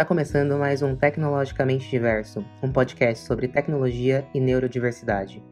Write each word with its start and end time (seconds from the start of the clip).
Está 0.00 0.08
começando 0.08 0.56
mais 0.56 0.80
um 0.80 0.96
Tecnologicamente 0.96 1.90
Diverso, 1.90 2.42
um 2.62 2.72
podcast 2.72 3.26
sobre 3.26 3.46
tecnologia 3.46 4.26
e 4.32 4.40
neurodiversidade. 4.40 5.42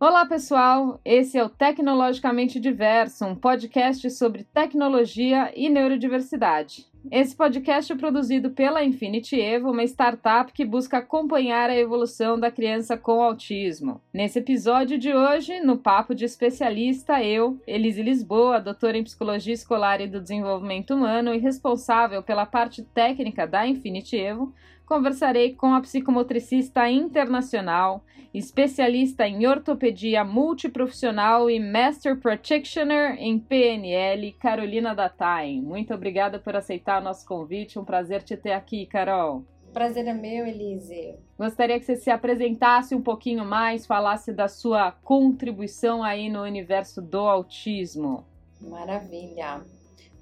Olá, 0.00 0.24
pessoal! 0.24 0.98
Esse 1.04 1.36
é 1.36 1.44
o 1.44 1.50
Tecnologicamente 1.50 2.58
Diverso, 2.58 3.26
um 3.26 3.36
podcast 3.36 4.10
sobre 4.12 4.44
tecnologia 4.44 5.52
e 5.54 5.68
neurodiversidade. 5.68 6.86
Esse 7.10 7.36
podcast 7.36 7.92
é 7.92 7.96
produzido 7.96 8.50
pela 8.50 8.82
Infinity 8.82 9.38
Evo, 9.38 9.70
uma 9.70 9.84
startup 9.84 10.50
que 10.52 10.64
busca 10.64 10.98
acompanhar 10.98 11.68
a 11.68 11.76
evolução 11.76 12.40
da 12.40 12.50
criança 12.50 12.96
com 12.96 13.22
autismo. 13.22 14.00
Nesse 14.12 14.38
episódio 14.38 14.98
de 14.98 15.12
hoje, 15.14 15.60
no 15.60 15.76
Papo 15.76 16.14
de 16.14 16.24
Especialista, 16.24 17.22
eu, 17.22 17.60
Elise 17.66 18.02
Lisboa, 18.02 18.58
doutora 18.58 18.96
em 18.96 19.04
Psicologia 19.04 19.52
Escolar 19.52 20.00
e 20.00 20.08
do 20.08 20.20
Desenvolvimento 20.20 20.94
Humano 20.94 21.34
e 21.34 21.38
responsável 21.38 22.22
pela 22.22 22.46
parte 22.46 22.82
técnica 22.82 23.46
da 23.46 23.66
Infinity 23.66 24.16
Evo, 24.16 24.54
conversarei 24.86 25.54
com 25.54 25.74
a 25.74 25.80
psicomotricista 25.80 26.88
internacional, 26.88 28.04
especialista 28.32 29.26
em 29.26 29.46
ortopedia 29.46 30.24
multiprofissional 30.24 31.48
e 31.48 31.58
Master 31.58 32.18
Practitioner 32.18 33.16
em 33.18 33.38
PNL, 33.38 34.32
Carolina 34.32 34.94
Datain. 34.94 35.62
Muito 35.62 35.94
obrigada 35.94 36.38
por 36.38 36.54
aceitar 36.54 37.00
o 37.00 37.04
nosso 37.04 37.26
convite, 37.26 37.78
um 37.78 37.84
prazer 37.84 38.22
te 38.22 38.36
ter 38.36 38.52
aqui, 38.52 38.86
Carol. 38.86 39.44
Prazer 39.72 40.06
é 40.06 40.14
meu, 40.14 40.46
Elise. 40.46 41.16
Gostaria 41.36 41.80
que 41.80 41.84
você 41.84 41.96
se 41.96 42.10
apresentasse 42.10 42.94
um 42.94 43.02
pouquinho 43.02 43.44
mais, 43.44 43.86
falasse 43.86 44.32
da 44.32 44.46
sua 44.46 44.92
contribuição 44.92 46.04
aí 46.04 46.28
no 46.28 46.42
universo 46.42 47.02
do 47.02 47.18
autismo. 47.18 48.24
Maravilha. 48.60 49.62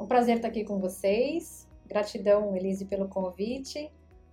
Um 0.00 0.06
prazer 0.06 0.36
estar 0.36 0.48
aqui 0.48 0.64
com 0.64 0.78
vocês. 0.78 1.68
Gratidão, 1.86 2.56
Elise, 2.56 2.86
pelo 2.86 3.08
convite 3.08 3.90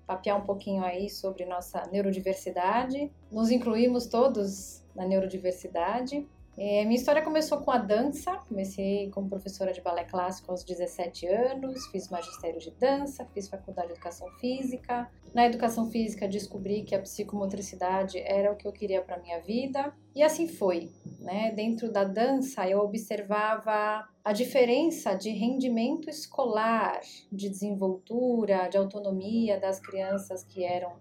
papear 0.10 0.36
um 0.36 0.42
pouquinho 0.42 0.84
aí 0.84 1.08
sobre 1.08 1.46
nossa 1.46 1.86
neurodiversidade. 1.92 3.12
Nos 3.32 3.52
incluímos 3.52 4.08
todos 4.08 4.84
na 4.96 5.06
neurodiversidade. 5.06 6.28
É, 6.58 6.84
minha 6.84 6.96
história 6.98 7.22
começou 7.22 7.60
com 7.60 7.70
a 7.70 7.78
dança. 7.78 8.38
Comecei 8.50 9.12
como 9.12 9.30
professora 9.30 9.72
de 9.72 9.82
balé 9.82 10.04
clássico 10.06 10.50
aos 10.50 10.64
17 10.64 11.28
anos, 11.28 11.86
fiz 11.92 12.10
magistério 12.10 12.60
de 12.60 12.72
dança, 12.72 13.24
fiz 13.36 13.48
faculdade 13.48 13.90
de 13.90 13.94
educação 13.94 14.28
física. 14.40 15.08
Na 15.32 15.46
educação 15.46 15.92
física 15.92 16.28
descobri 16.28 16.82
que 16.82 16.96
a 16.96 17.02
psicomotricidade 17.02 18.18
era 18.18 18.52
o 18.52 18.56
que 18.56 18.68
eu 18.68 18.72
queria 18.72 19.04
para 19.04 19.20
minha 19.20 19.40
vida 19.40 19.94
e 20.16 20.24
assim 20.24 20.48
foi. 20.48 20.90
Né? 21.20 21.52
Dentro 21.52 21.92
da 21.92 22.04
dança 22.04 22.68
eu 22.68 22.80
observava 22.80 24.10
a 24.30 24.32
diferença 24.32 25.16
de 25.16 25.32
rendimento 25.32 26.08
escolar, 26.08 27.00
de 27.32 27.50
desenvoltura, 27.50 28.68
de 28.68 28.78
autonomia 28.78 29.60
das 29.60 29.80
crianças 29.80 30.44
que 30.44 30.64
eram 30.64 30.98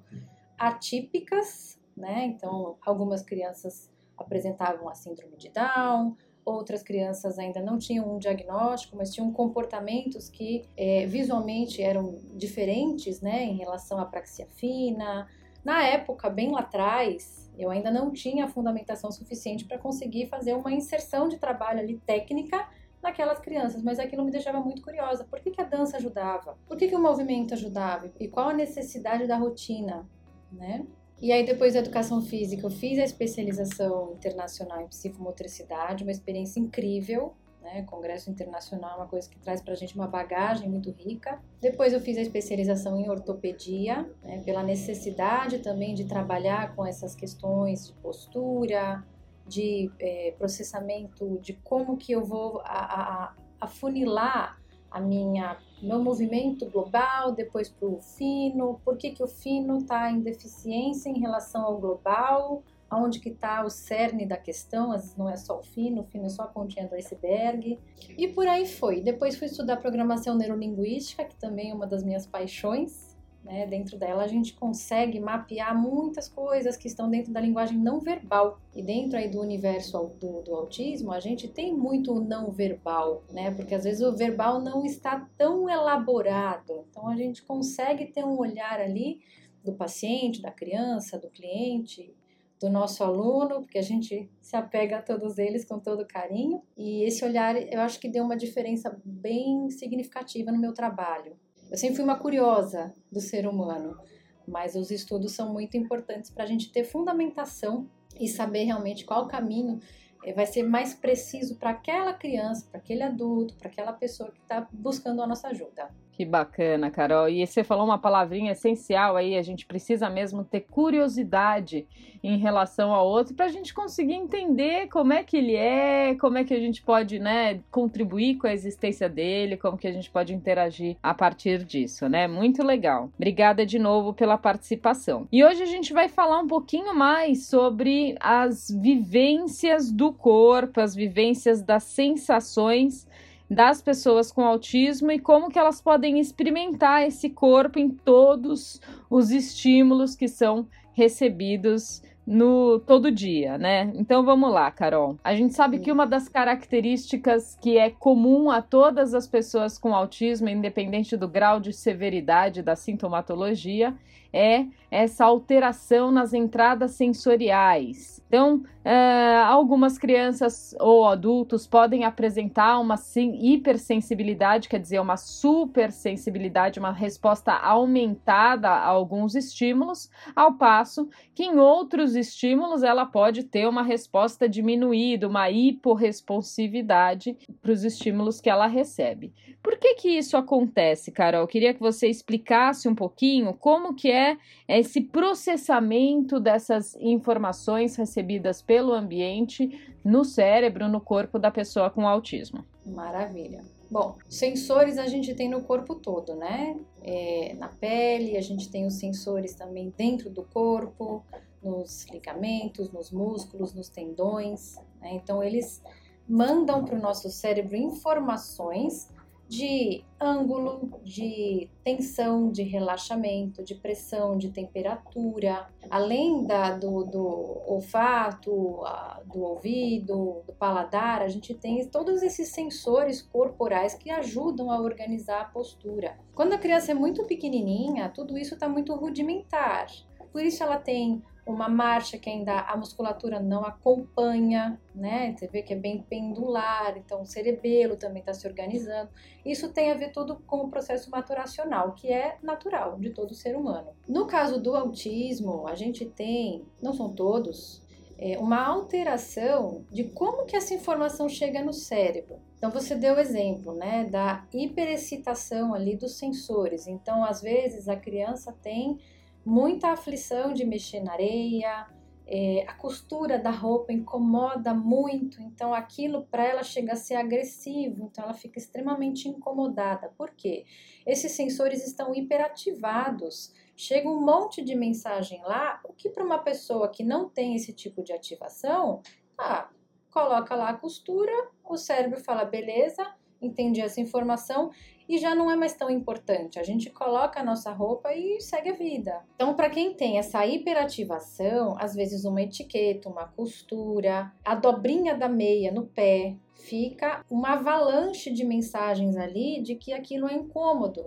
atípicas, 0.56 1.78
né? 1.94 2.24
Então 2.24 2.78
algumas 2.80 3.20
crianças 3.20 3.90
apresentavam 4.16 4.88
a 4.88 4.94
síndrome 4.94 5.36
de 5.36 5.50
Down, 5.50 6.16
outras 6.42 6.82
crianças 6.82 7.38
ainda 7.38 7.60
não 7.60 7.76
tinham 7.76 8.10
um 8.10 8.18
diagnóstico, 8.18 8.96
mas 8.96 9.12
tinham 9.12 9.30
comportamentos 9.30 10.30
que 10.30 10.64
é, 10.74 11.04
visualmente 11.04 11.82
eram 11.82 12.18
diferentes, 12.34 13.20
né, 13.20 13.44
em 13.44 13.58
relação 13.58 14.00
à 14.00 14.06
praxia 14.06 14.46
fina. 14.56 15.28
Na 15.62 15.84
época, 15.84 16.30
bem 16.30 16.50
lá 16.50 16.60
atrás, 16.60 17.52
eu 17.58 17.68
ainda 17.68 17.90
não 17.90 18.10
tinha 18.10 18.46
a 18.46 18.48
fundamentação 18.48 19.12
suficiente 19.12 19.66
para 19.66 19.76
conseguir 19.76 20.28
fazer 20.28 20.54
uma 20.54 20.72
inserção 20.72 21.28
de 21.28 21.36
trabalho 21.36 21.80
ali 21.80 21.98
técnica 22.06 22.66
naquelas 23.02 23.38
crianças, 23.38 23.82
mas 23.82 23.98
aquilo 23.98 24.24
me 24.24 24.30
deixava 24.30 24.60
muito 24.60 24.82
curiosa. 24.82 25.24
Por 25.24 25.40
que, 25.40 25.50
que 25.50 25.60
a 25.60 25.64
dança 25.64 25.96
ajudava? 25.96 26.56
Por 26.66 26.76
que, 26.76 26.88
que 26.88 26.96
o 26.96 27.00
movimento 27.00 27.54
ajudava? 27.54 28.10
E 28.18 28.28
qual 28.28 28.48
a 28.48 28.54
necessidade 28.54 29.26
da 29.26 29.36
rotina, 29.36 30.08
né? 30.50 30.86
E 31.20 31.32
aí, 31.32 31.44
depois 31.44 31.74
da 31.74 31.80
educação 31.80 32.22
física, 32.22 32.64
eu 32.64 32.70
fiz 32.70 32.98
a 32.98 33.04
especialização 33.04 34.12
internacional 34.12 34.80
em 34.80 34.86
psicomotricidade, 34.86 36.04
uma 36.04 36.12
experiência 36.12 36.60
incrível, 36.60 37.34
né? 37.60 37.82
Congresso 37.82 38.30
internacional 38.30 38.92
é 38.92 38.96
uma 38.96 39.06
coisa 39.06 39.28
que 39.28 39.38
traz 39.38 39.60
pra 39.60 39.74
gente 39.74 39.94
uma 39.94 40.06
bagagem 40.06 40.68
muito 40.68 40.90
rica. 40.90 41.40
Depois 41.60 41.92
eu 41.92 42.00
fiz 42.00 42.16
a 42.16 42.22
especialização 42.22 42.96
em 42.98 43.10
ortopedia, 43.10 44.08
né? 44.22 44.42
pela 44.44 44.62
necessidade 44.62 45.58
também 45.58 45.94
de 45.94 46.04
trabalhar 46.04 46.74
com 46.74 46.86
essas 46.86 47.14
questões 47.14 47.88
de 47.88 47.92
postura, 47.94 49.04
de 49.48 49.90
é, 49.98 50.34
processamento, 50.38 51.38
de 51.40 51.54
como 51.64 51.96
que 51.96 52.12
eu 52.12 52.24
vou 52.24 52.60
a, 52.64 52.84
a, 53.24 53.34
afunilar 53.60 54.60
a 54.90 55.00
minha 55.00 55.58
meu 55.82 56.02
movimento 56.02 56.66
global, 56.66 57.32
depois 57.32 57.68
para 57.68 57.86
o 57.86 58.00
fino, 58.00 58.80
por 58.84 58.96
que, 58.96 59.10
que 59.10 59.22
o 59.22 59.28
fino 59.28 59.78
está 59.78 60.10
em 60.10 60.20
deficiência 60.20 61.08
em 61.08 61.20
relação 61.20 61.62
ao 61.62 61.78
global, 61.78 62.64
aonde 62.90 63.20
que 63.20 63.28
está 63.28 63.64
o 63.64 63.70
cerne 63.70 64.26
da 64.26 64.36
questão, 64.36 64.90
às 64.90 65.02
vezes 65.02 65.16
não 65.16 65.28
é 65.28 65.36
só 65.36 65.60
o 65.60 65.62
fino, 65.62 66.00
o 66.00 66.04
fino 66.04 66.26
é 66.26 66.28
só 66.28 66.42
a 66.42 66.46
pontinha 66.46 66.88
do 66.88 66.94
iceberg, 66.94 67.78
e 68.16 68.28
por 68.28 68.48
aí 68.48 68.66
foi. 68.66 69.00
Depois 69.00 69.36
fui 69.36 69.46
estudar 69.46 69.76
programação 69.76 70.34
neurolinguística, 70.34 71.24
que 71.24 71.36
também 71.36 71.70
é 71.70 71.74
uma 71.74 71.86
das 71.86 72.02
minhas 72.02 72.26
paixões, 72.26 73.07
né? 73.48 73.66
Dentro 73.66 73.96
dela 73.96 74.24
a 74.24 74.28
gente 74.28 74.52
consegue 74.52 75.18
mapear 75.18 75.74
muitas 75.74 76.28
coisas 76.28 76.76
que 76.76 76.86
estão 76.86 77.08
dentro 77.08 77.32
da 77.32 77.40
linguagem 77.40 77.78
não 77.78 77.98
verbal. 77.98 78.60
E 78.76 78.82
dentro 78.82 79.18
aí 79.18 79.26
do 79.26 79.40
universo 79.40 80.12
do, 80.20 80.42
do 80.42 80.54
autismo, 80.54 81.10
a 81.12 81.18
gente 81.18 81.48
tem 81.48 81.74
muito 81.74 82.12
o 82.12 82.20
não 82.20 82.50
verbal, 82.50 83.24
né? 83.30 83.50
Porque 83.50 83.74
às 83.74 83.84
vezes 83.84 84.02
o 84.02 84.14
verbal 84.14 84.60
não 84.60 84.84
está 84.84 85.26
tão 85.38 85.66
elaborado. 85.66 86.84
Então 86.90 87.08
a 87.08 87.16
gente 87.16 87.42
consegue 87.42 88.04
ter 88.04 88.22
um 88.22 88.38
olhar 88.38 88.80
ali 88.80 89.20
do 89.64 89.72
paciente, 89.72 90.42
da 90.42 90.50
criança, 90.50 91.18
do 91.18 91.30
cliente, 91.30 92.14
do 92.60 92.68
nosso 92.68 93.02
aluno, 93.02 93.62
porque 93.62 93.78
a 93.78 93.82
gente 93.82 94.30
se 94.42 94.56
apega 94.56 94.98
a 94.98 95.02
todos 95.02 95.38
eles 95.38 95.64
com 95.64 95.78
todo 95.78 96.06
carinho. 96.06 96.60
E 96.76 97.02
esse 97.02 97.24
olhar 97.24 97.56
eu 97.56 97.80
acho 97.80 97.98
que 97.98 98.10
deu 98.10 98.24
uma 98.24 98.36
diferença 98.36 99.00
bem 99.02 99.70
significativa 99.70 100.52
no 100.52 100.58
meu 100.58 100.74
trabalho. 100.74 101.34
Eu 101.70 101.76
sempre 101.76 101.96
fui 101.96 102.04
uma 102.04 102.18
curiosa 102.18 102.94
do 103.12 103.20
ser 103.20 103.46
humano, 103.46 103.98
mas 104.46 104.74
os 104.74 104.90
estudos 104.90 105.32
são 105.32 105.52
muito 105.52 105.76
importantes 105.76 106.30
para 106.30 106.44
a 106.44 106.46
gente 106.46 106.72
ter 106.72 106.84
fundamentação 106.84 107.88
e 108.18 108.26
saber 108.26 108.64
realmente 108.64 109.04
qual 109.04 109.28
caminho 109.28 109.78
eh, 110.24 110.32
vai 110.32 110.46
ser 110.46 110.62
mais 110.62 110.94
preciso 110.94 111.56
para 111.56 111.70
aquela 111.70 112.14
criança, 112.14 112.66
para 112.70 112.80
aquele 112.80 113.02
adulto, 113.02 113.54
para 113.56 113.68
aquela 113.68 113.92
pessoa 113.92 114.30
que 114.30 114.40
está 114.40 114.66
buscando 114.72 115.22
a 115.22 115.26
nossa 115.26 115.48
ajuda. 115.48 115.90
Que 116.18 116.24
bacana, 116.24 116.90
Carol. 116.90 117.28
E 117.28 117.46
você 117.46 117.62
falou 117.62 117.84
uma 117.84 117.96
palavrinha 117.96 118.50
essencial 118.50 119.14
aí, 119.14 119.36
a 119.36 119.42
gente 119.42 119.64
precisa 119.64 120.10
mesmo 120.10 120.42
ter 120.42 120.62
curiosidade 120.62 121.86
em 122.24 122.36
relação 122.36 122.92
ao 122.92 123.06
outro 123.06 123.36
para 123.36 123.46
a 123.46 123.50
gente 123.50 123.72
conseguir 123.72 124.14
entender 124.14 124.88
como 124.88 125.12
é 125.12 125.22
que 125.22 125.36
ele 125.36 125.54
é, 125.54 126.16
como 126.16 126.36
é 126.36 126.42
que 126.42 126.52
a 126.52 126.58
gente 126.58 126.82
pode, 126.82 127.20
né, 127.20 127.60
contribuir 127.70 128.34
com 128.34 128.48
a 128.48 128.52
existência 128.52 129.08
dele, 129.08 129.56
como 129.56 129.78
que 129.78 129.86
a 129.86 129.92
gente 129.92 130.10
pode 130.10 130.34
interagir 130.34 130.96
a 131.00 131.14
partir 131.14 131.62
disso, 131.62 132.08
né? 132.08 132.26
Muito 132.26 132.64
legal. 132.64 133.12
Obrigada 133.14 133.64
de 133.64 133.78
novo 133.78 134.12
pela 134.12 134.36
participação. 134.36 135.28
E 135.30 135.44
hoje 135.44 135.62
a 135.62 135.66
gente 135.66 135.92
vai 135.92 136.08
falar 136.08 136.40
um 136.40 136.48
pouquinho 136.48 136.92
mais 136.96 137.46
sobre 137.46 138.16
as 138.18 138.68
vivências 138.68 139.92
do 139.92 140.12
corpo, 140.12 140.80
as 140.80 140.96
vivências 140.96 141.62
das 141.62 141.84
sensações 141.84 143.06
das 143.50 143.80
pessoas 143.80 144.30
com 144.30 144.44
autismo 144.44 145.10
e 145.10 145.18
como 145.18 145.48
que 145.48 145.58
elas 145.58 145.80
podem 145.80 146.18
experimentar 146.18 147.06
esse 147.06 147.30
corpo 147.30 147.78
em 147.78 147.88
todos 147.88 148.80
os 149.08 149.30
estímulos 149.30 150.14
que 150.14 150.28
são 150.28 150.66
recebidos 150.92 152.02
no 152.26 152.78
todo 152.80 153.10
dia, 153.10 153.56
né? 153.56 153.90
Então 153.94 154.22
vamos 154.22 154.52
lá, 154.52 154.70
Carol. 154.70 155.16
A 155.24 155.34
gente 155.34 155.54
sabe 155.54 155.78
que 155.78 155.90
uma 155.90 156.06
das 156.06 156.28
características 156.28 157.56
que 157.58 157.78
é 157.78 157.88
comum 157.88 158.50
a 158.50 158.60
todas 158.60 159.14
as 159.14 159.26
pessoas 159.26 159.78
com 159.78 159.94
autismo, 159.94 160.46
independente 160.46 161.16
do 161.16 161.26
grau 161.26 161.58
de 161.58 161.72
severidade 161.72 162.60
da 162.60 162.76
sintomatologia, 162.76 163.94
é 164.32 164.66
essa 164.90 165.24
alteração 165.24 166.10
nas 166.10 166.32
entradas 166.32 166.92
sensoriais. 166.92 168.22
Então, 168.26 168.56
uh, 168.56 169.46
algumas 169.46 169.96
crianças 169.96 170.74
ou 170.78 171.06
adultos 171.06 171.66
podem 171.66 172.04
apresentar 172.04 172.78
uma 172.78 172.96
sim, 172.96 173.38
hipersensibilidade, 173.40 174.68
quer 174.68 174.78
dizer, 174.78 175.00
uma 175.00 175.16
supersensibilidade, 175.16 176.78
uma 176.78 176.92
resposta 176.92 177.52
aumentada 177.52 178.68
a 178.68 178.86
alguns 178.86 179.34
estímulos, 179.34 180.10
ao 180.36 180.54
passo 180.54 181.08
que 181.34 181.44
em 181.44 181.58
outros 181.58 182.14
estímulos 182.14 182.82
ela 182.82 183.06
pode 183.06 183.44
ter 183.44 183.66
uma 183.66 183.82
resposta 183.82 184.48
diminuída, 184.48 185.28
uma 185.28 185.50
hiporresponsividade 185.50 187.36
para 187.62 187.72
os 187.72 187.84
estímulos 187.84 188.40
que 188.40 188.50
ela 188.50 188.66
recebe. 188.66 189.32
Por 189.62 189.76
que 189.78 189.94
que 189.94 190.08
isso 190.08 190.36
acontece, 190.36 191.10
Carol? 191.10 191.42
Eu 191.42 191.46
queria 191.46 191.74
que 191.74 191.80
você 191.80 192.08
explicasse 192.08 192.88
um 192.88 192.94
pouquinho 192.94 193.52
como 193.54 193.94
que 193.94 194.10
é 194.10 194.17
esse 194.66 195.00
processamento 195.00 196.38
dessas 196.40 196.94
informações 196.96 197.96
recebidas 197.96 198.62
pelo 198.62 198.92
ambiente 198.92 199.68
no 200.04 200.24
cérebro, 200.24 200.88
no 200.88 201.00
corpo 201.00 201.38
da 201.38 201.50
pessoa 201.50 201.90
com 201.90 202.06
autismo. 202.06 202.64
Maravilha. 202.84 203.62
Bom, 203.90 204.16
sensores 204.28 204.98
a 204.98 205.06
gente 205.06 205.34
tem 205.34 205.48
no 205.48 205.62
corpo 205.62 205.94
todo, 205.94 206.34
né? 206.34 206.76
É, 207.02 207.54
na 207.58 207.68
pele, 207.68 208.36
a 208.36 208.40
gente 208.42 208.68
tem 208.68 208.86
os 208.86 208.94
sensores 208.94 209.54
também 209.54 209.92
dentro 209.96 210.28
do 210.28 210.42
corpo, 210.42 211.24
nos 211.62 212.06
ligamentos, 212.06 212.92
nos 212.92 213.10
músculos, 213.10 213.74
nos 213.74 213.88
tendões. 213.88 214.76
Né? 215.00 215.14
Então, 215.14 215.42
eles 215.42 215.82
mandam 216.28 216.84
para 216.84 216.96
o 216.96 217.00
nosso 217.00 217.30
cérebro 217.30 217.76
informações 217.76 219.08
de 219.48 220.04
ângulo, 220.20 221.00
de 221.02 221.70
tensão, 221.82 222.50
de 222.50 222.62
relaxamento, 222.62 223.64
de 223.64 223.74
pressão, 223.74 224.36
de 224.36 224.50
temperatura, 224.50 225.68
além 225.88 226.44
da, 226.44 226.76
do, 226.76 227.04
do 227.04 227.62
olfato, 227.66 228.82
do 229.24 229.40
ouvido, 229.40 230.42
do 230.46 230.52
paladar, 230.52 231.22
a 231.22 231.28
gente 231.28 231.54
tem 231.54 231.84
todos 231.86 232.22
esses 232.22 232.48
sensores 232.48 233.22
corporais 233.22 233.94
que 233.94 234.10
ajudam 234.10 234.70
a 234.70 234.80
organizar 234.80 235.40
a 235.40 235.44
postura. 235.46 236.18
Quando 236.34 236.52
a 236.52 236.58
criança 236.58 236.92
é 236.92 236.94
muito 236.94 237.24
pequenininha, 237.24 238.10
tudo 238.10 238.36
isso 238.36 238.54
está 238.54 238.68
muito 238.68 238.94
rudimentar. 238.94 239.86
Por 240.32 240.42
isso 240.42 240.62
ela 240.62 240.78
tem 240.78 241.22
uma 241.46 241.68
marcha 241.68 242.18
que 242.18 242.28
ainda 242.28 242.60
a 242.60 242.76
musculatura 242.76 243.40
não 243.40 243.64
acompanha, 243.64 244.78
né? 244.94 245.34
Você 245.34 245.46
vê 245.46 245.62
que 245.62 245.72
é 245.72 245.76
bem 245.76 246.02
pendular, 246.02 246.96
então 246.98 247.22
o 247.22 247.26
cerebelo 247.26 247.96
também 247.96 248.20
está 248.20 248.34
se 248.34 248.46
organizando. 248.46 249.08
Isso 249.44 249.72
tem 249.72 249.90
a 249.90 249.94
ver 249.94 250.12
tudo 250.12 250.36
com 250.46 250.58
o 250.58 250.68
processo 250.68 251.10
maturacional, 251.10 251.92
que 251.92 252.12
é 252.12 252.36
natural 252.42 252.98
de 252.98 253.10
todo 253.10 253.34
ser 253.34 253.56
humano. 253.56 253.88
No 254.06 254.26
caso 254.26 254.60
do 254.60 254.76
autismo, 254.76 255.66
a 255.66 255.74
gente 255.74 256.04
tem, 256.04 256.66
não 256.82 256.92
são 256.92 257.14
todos, 257.14 257.82
é 258.18 258.36
uma 258.36 258.66
alteração 258.66 259.84
de 259.90 260.04
como 260.04 260.44
que 260.44 260.56
essa 260.56 260.74
informação 260.74 261.28
chega 261.28 261.62
no 261.62 261.72
cérebro. 261.72 262.36
Então 262.58 262.70
você 262.70 262.96
deu 262.96 263.14
o 263.14 263.20
exemplo, 263.20 263.72
né, 263.72 264.04
da 264.04 264.44
hiperexcitação 264.52 265.72
ali 265.72 265.96
dos 265.96 266.18
sensores. 266.18 266.88
Então 266.88 267.24
às 267.24 267.40
vezes 267.40 267.88
a 267.88 267.96
criança 267.96 268.52
tem 268.60 268.98
muita 269.44 269.88
aflição 269.88 270.52
de 270.52 270.64
mexer 270.64 271.00
na 271.00 271.12
areia, 271.12 271.86
é, 272.30 272.62
a 272.68 272.74
costura 272.74 273.38
da 273.38 273.50
roupa 273.50 273.90
incomoda 273.90 274.74
muito, 274.74 275.40
então 275.40 275.72
aquilo 275.72 276.26
para 276.26 276.46
ela 276.46 276.62
chega 276.62 276.92
a 276.92 276.96
ser 276.96 277.14
agressivo, 277.14 278.04
então 278.04 278.22
ela 278.22 278.34
fica 278.34 278.58
extremamente 278.58 279.26
incomodada. 279.28 280.12
Por 280.16 280.30
quê? 280.32 280.66
Esses 281.06 281.32
sensores 281.32 281.86
estão 281.86 282.14
hiperativados, 282.14 283.54
chega 283.74 284.10
um 284.10 284.20
monte 284.20 284.62
de 284.62 284.74
mensagem 284.74 285.40
lá, 285.42 285.80
o 285.84 285.94
que 285.94 286.10
para 286.10 286.22
uma 286.22 286.38
pessoa 286.38 286.90
que 286.90 287.02
não 287.02 287.30
tem 287.30 287.56
esse 287.56 287.72
tipo 287.72 288.02
de 288.02 288.12
ativação, 288.12 289.00
ah, 289.38 289.70
coloca 290.10 290.54
lá 290.54 290.68
a 290.68 290.76
costura, 290.76 291.32
o 291.64 291.78
cérebro 291.78 292.20
fala 292.22 292.44
beleza, 292.44 293.06
entendi 293.40 293.80
essa 293.80 294.00
informação 294.00 294.70
e 295.08 295.16
já 295.16 295.34
não 295.34 295.50
é 295.50 295.56
mais 295.56 295.72
tão 295.72 295.88
importante. 295.88 296.58
A 296.58 296.62
gente 296.62 296.90
coloca 296.90 297.40
a 297.40 297.44
nossa 297.44 297.72
roupa 297.72 298.12
e 298.12 298.40
segue 298.40 298.70
a 298.70 298.74
vida. 298.74 299.22
Então, 299.34 299.54
para 299.54 299.70
quem 299.70 299.94
tem 299.94 300.18
essa 300.18 300.44
hiperativação, 300.46 301.76
às 301.78 301.94
vezes 301.94 302.24
uma 302.24 302.42
etiqueta, 302.42 303.08
uma 303.08 303.26
costura, 303.26 304.30
a 304.44 304.54
dobrinha 304.54 305.16
da 305.16 305.28
meia 305.28 305.72
no 305.72 305.86
pé, 305.86 306.36
fica 306.52 307.24
uma 307.30 307.54
avalanche 307.54 308.30
de 308.30 308.44
mensagens 308.44 309.16
ali 309.16 309.62
de 309.62 309.76
que 309.76 309.92
aquilo 309.92 310.28
é 310.28 310.34
incômodo, 310.34 311.06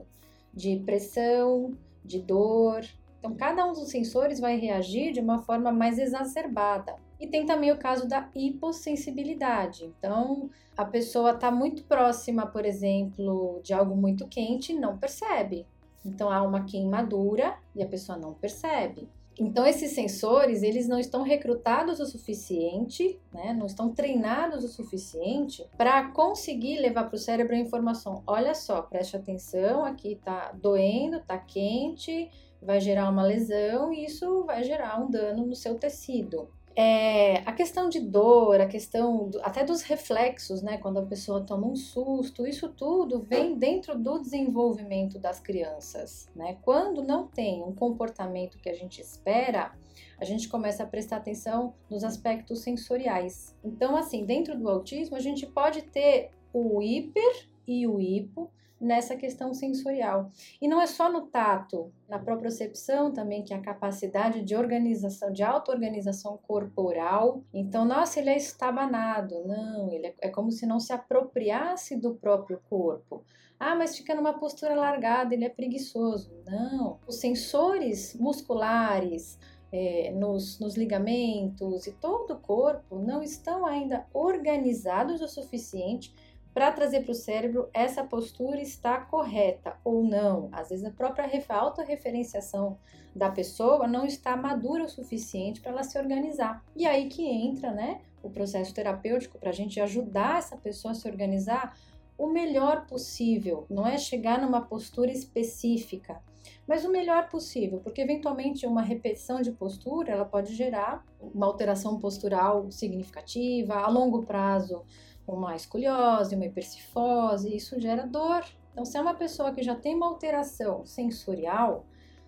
de 0.51 0.77
pressão, 0.79 1.77
de 2.03 2.19
dor. 2.19 2.81
Então, 3.19 3.35
cada 3.35 3.63
um 3.67 3.73
dos 3.73 3.89
sensores 3.89 4.39
vai 4.39 4.57
reagir 4.57 5.11
de 5.11 5.19
uma 5.19 5.39
forma 5.43 5.71
mais 5.71 5.99
exacerbada. 5.99 6.95
E 7.21 7.27
tem 7.27 7.45
também 7.45 7.71
o 7.71 7.77
caso 7.77 8.07
da 8.07 8.27
hipossensibilidade. 8.33 9.85
Então, 9.85 10.49
a 10.75 10.83
pessoa 10.83 11.31
está 11.31 11.51
muito 11.51 11.83
próxima, 11.83 12.47
por 12.47 12.65
exemplo, 12.65 13.61
de 13.63 13.75
algo 13.75 13.95
muito 13.95 14.27
quente 14.27 14.73
e 14.73 14.79
não 14.79 14.97
percebe. 14.97 15.67
Então, 16.03 16.31
há 16.31 16.41
uma 16.41 16.63
queimadura 16.63 17.55
e 17.75 17.83
a 17.83 17.85
pessoa 17.85 18.17
não 18.17 18.33
percebe. 18.33 19.07
Então, 19.39 19.65
esses 19.67 19.91
sensores, 19.91 20.63
eles 20.63 20.87
não 20.87 20.99
estão 20.99 21.21
recrutados 21.21 21.99
o 21.99 22.07
suficiente, 22.07 23.19
né? 23.31 23.53
não 23.53 23.67
estão 23.67 23.93
treinados 23.93 24.63
o 24.63 24.67
suficiente 24.67 25.63
para 25.77 26.09
conseguir 26.09 26.79
levar 26.79 27.03
para 27.05 27.15
o 27.15 27.19
cérebro 27.19 27.55
a 27.55 27.59
informação. 27.59 28.23
Olha 28.25 28.55
só, 28.55 28.81
preste 28.81 29.15
atenção, 29.15 29.85
aqui 29.85 30.13
está 30.13 30.51
doendo, 30.53 31.17
está 31.17 31.37
quente, 31.37 32.29
vai 32.59 32.79
gerar 32.79 33.09
uma 33.09 33.23
lesão 33.23 33.93
e 33.93 34.05
isso 34.05 34.43
vai 34.43 34.63
gerar 34.63 34.99
um 34.99 35.09
dano 35.09 35.45
no 35.45 35.55
seu 35.55 35.75
tecido. 35.75 36.49
É, 36.75 37.37
a 37.45 37.51
questão 37.51 37.89
de 37.89 37.99
dor, 37.99 38.61
a 38.61 38.65
questão 38.65 39.29
do, 39.29 39.41
até 39.41 39.63
dos 39.63 39.81
reflexos, 39.81 40.61
né, 40.61 40.77
quando 40.77 40.99
a 40.99 41.05
pessoa 41.05 41.41
toma 41.41 41.67
um 41.67 41.75
susto, 41.75 42.47
isso 42.47 42.69
tudo 42.69 43.21
vem 43.21 43.57
dentro 43.57 43.97
do 43.97 44.19
desenvolvimento 44.19 45.19
das 45.19 45.39
crianças, 45.39 46.29
né? 46.35 46.57
Quando 46.61 47.03
não 47.03 47.27
tem 47.27 47.61
um 47.61 47.73
comportamento 47.73 48.57
que 48.57 48.69
a 48.69 48.73
gente 48.73 49.01
espera, 49.01 49.73
a 50.17 50.23
gente 50.23 50.47
começa 50.47 50.83
a 50.83 50.87
prestar 50.87 51.17
atenção 51.17 51.73
nos 51.89 52.03
aspectos 52.03 52.59
sensoriais. 52.59 53.55
Então, 53.63 53.95
assim, 53.95 54.25
dentro 54.25 54.57
do 54.57 54.69
autismo, 54.69 55.15
a 55.15 55.19
gente 55.19 55.45
pode 55.45 55.81
ter 55.81 56.31
o 56.53 56.81
hiper 56.81 57.47
e 57.67 57.87
o 57.87 57.99
hipo, 57.99 58.49
nessa 58.81 59.15
questão 59.15 59.53
sensorial. 59.53 60.31
E 60.59 60.67
não 60.67 60.81
é 60.81 60.87
só 60.87 61.11
no 61.11 61.27
tato, 61.27 61.93
na 62.09 62.17
propriocepção 62.17 63.13
também, 63.13 63.43
que 63.43 63.53
é 63.53 63.57
a 63.57 63.61
capacidade 63.61 64.41
de 64.41 64.55
organização, 64.55 65.31
de 65.31 65.43
auto-organização 65.43 66.37
corporal. 66.37 67.43
Então, 67.53 67.85
nossa, 67.85 68.19
ele 68.19 68.31
é 68.31 68.37
estabanado. 68.37 69.45
Não, 69.45 69.91
ele 69.91 70.07
é, 70.07 70.15
é 70.21 70.29
como 70.29 70.51
se 70.51 70.65
não 70.65 70.79
se 70.79 70.91
apropriasse 70.91 71.95
do 71.95 72.15
próprio 72.15 72.59
corpo. 72.67 73.23
Ah, 73.59 73.75
mas 73.75 73.95
fica 73.95 74.15
numa 74.15 74.33
postura 74.33 74.73
largada, 74.73 75.35
ele 75.35 75.45
é 75.45 75.49
preguiçoso. 75.49 76.33
Não. 76.47 76.99
Os 77.05 77.19
sensores 77.19 78.15
musculares, 78.19 79.37
é, 79.71 80.11
nos, 80.11 80.59
nos, 80.59 80.75
ligamentos 80.75 81.87
e 81.87 81.93
todo 81.93 82.33
o 82.33 82.39
corpo 82.39 82.99
não 82.99 83.23
estão 83.23 83.65
ainda 83.65 84.05
organizados 84.13 85.21
o 85.21 85.27
suficiente 85.27 86.13
para 86.53 86.71
trazer 86.71 87.01
para 87.01 87.11
o 87.11 87.15
cérebro 87.15 87.69
essa 87.73 88.03
postura 88.03 88.61
está 88.61 88.99
correta 88.99 89.77
ou 89.83 90.03
não. 90.03 90.49
Às 90.51 90.69
vezes 90.69 90.85
a 90.85 90.91
própria 90.91 91.29
autorreferenciação 91.49 92.77
da 93.15 93.29
pessoa 93.29 93.87
não 93.87 94.05
está 94.05 94.35
madura 94.35 94.85
o 94.85 94.89
suficiente 94.89 95.61
para 95.61 95.71
ela 95.71 95.83
se 95.83 95.97
organizar. 95.97 96.63
E 96.75 96.85
aí 96.85 97.07
que 97.07 97.25
entra 97.25 97.71
né, 97.71 98.01
o 98.23 98.29
processo 98.29 98.73
terapêutico 98.73 99.37
para 99.37 99.49
a 99.49 99.53
gente 99.53 99.79
ajudar 99.79 100.39
essa 100.39 100.57
pessoa 100.57 100.91
a 100.91 100.95
se 100.95 101.07
organizar 101.07 101.77
o 102.17 102.27
melhor 102.27 102.85
possível. 102.85 103.65
Não 103.69 103.87
é 103.87 103.97
chegar 103.97 104.39
numa 104.39 104.61
postura 104.61 105.11
específica, 105.11 106.21
mas 106.67 106.85
o 106.85 106.91
melhor 106.91 107.29
possível, 107.29 107.79
porque 107.79 108.01
eventualmente 108.01 108.65
uma 108.65 108.81
repetição 108.81 109.41
de 109.41 109.51
postura 109.51 110.11
ela 110.11 110.25
pode 110.25 110.53
gerar 110.53 111.03
uma 111.19 111.45
alteração 111.45 111.99
postural 111.99 112.71
significativa 112.71 113.75
a 113.75 113.89
longo 113.89 114.23
prazo 114.23 114.83
uma 115.27 115.55
escoliose, 115.55 116.35
uma 116.35 116.45
hipercifose, 116.45 117.55
isso 117.55 117.79
gera 117.79 118.05
dor. 118.05 118.43
Então, 118.71 118.85
se 118.85 118.97
é 118.97 119.01
uma 119.01 119.13
pessoa 119.13 119.51
que 119.51 119.61
já 119.61 119.75
tem 119.75 119.95
uma 119.95 120.07
alteração 120.07 120.85
sensorial, 120.85 121.85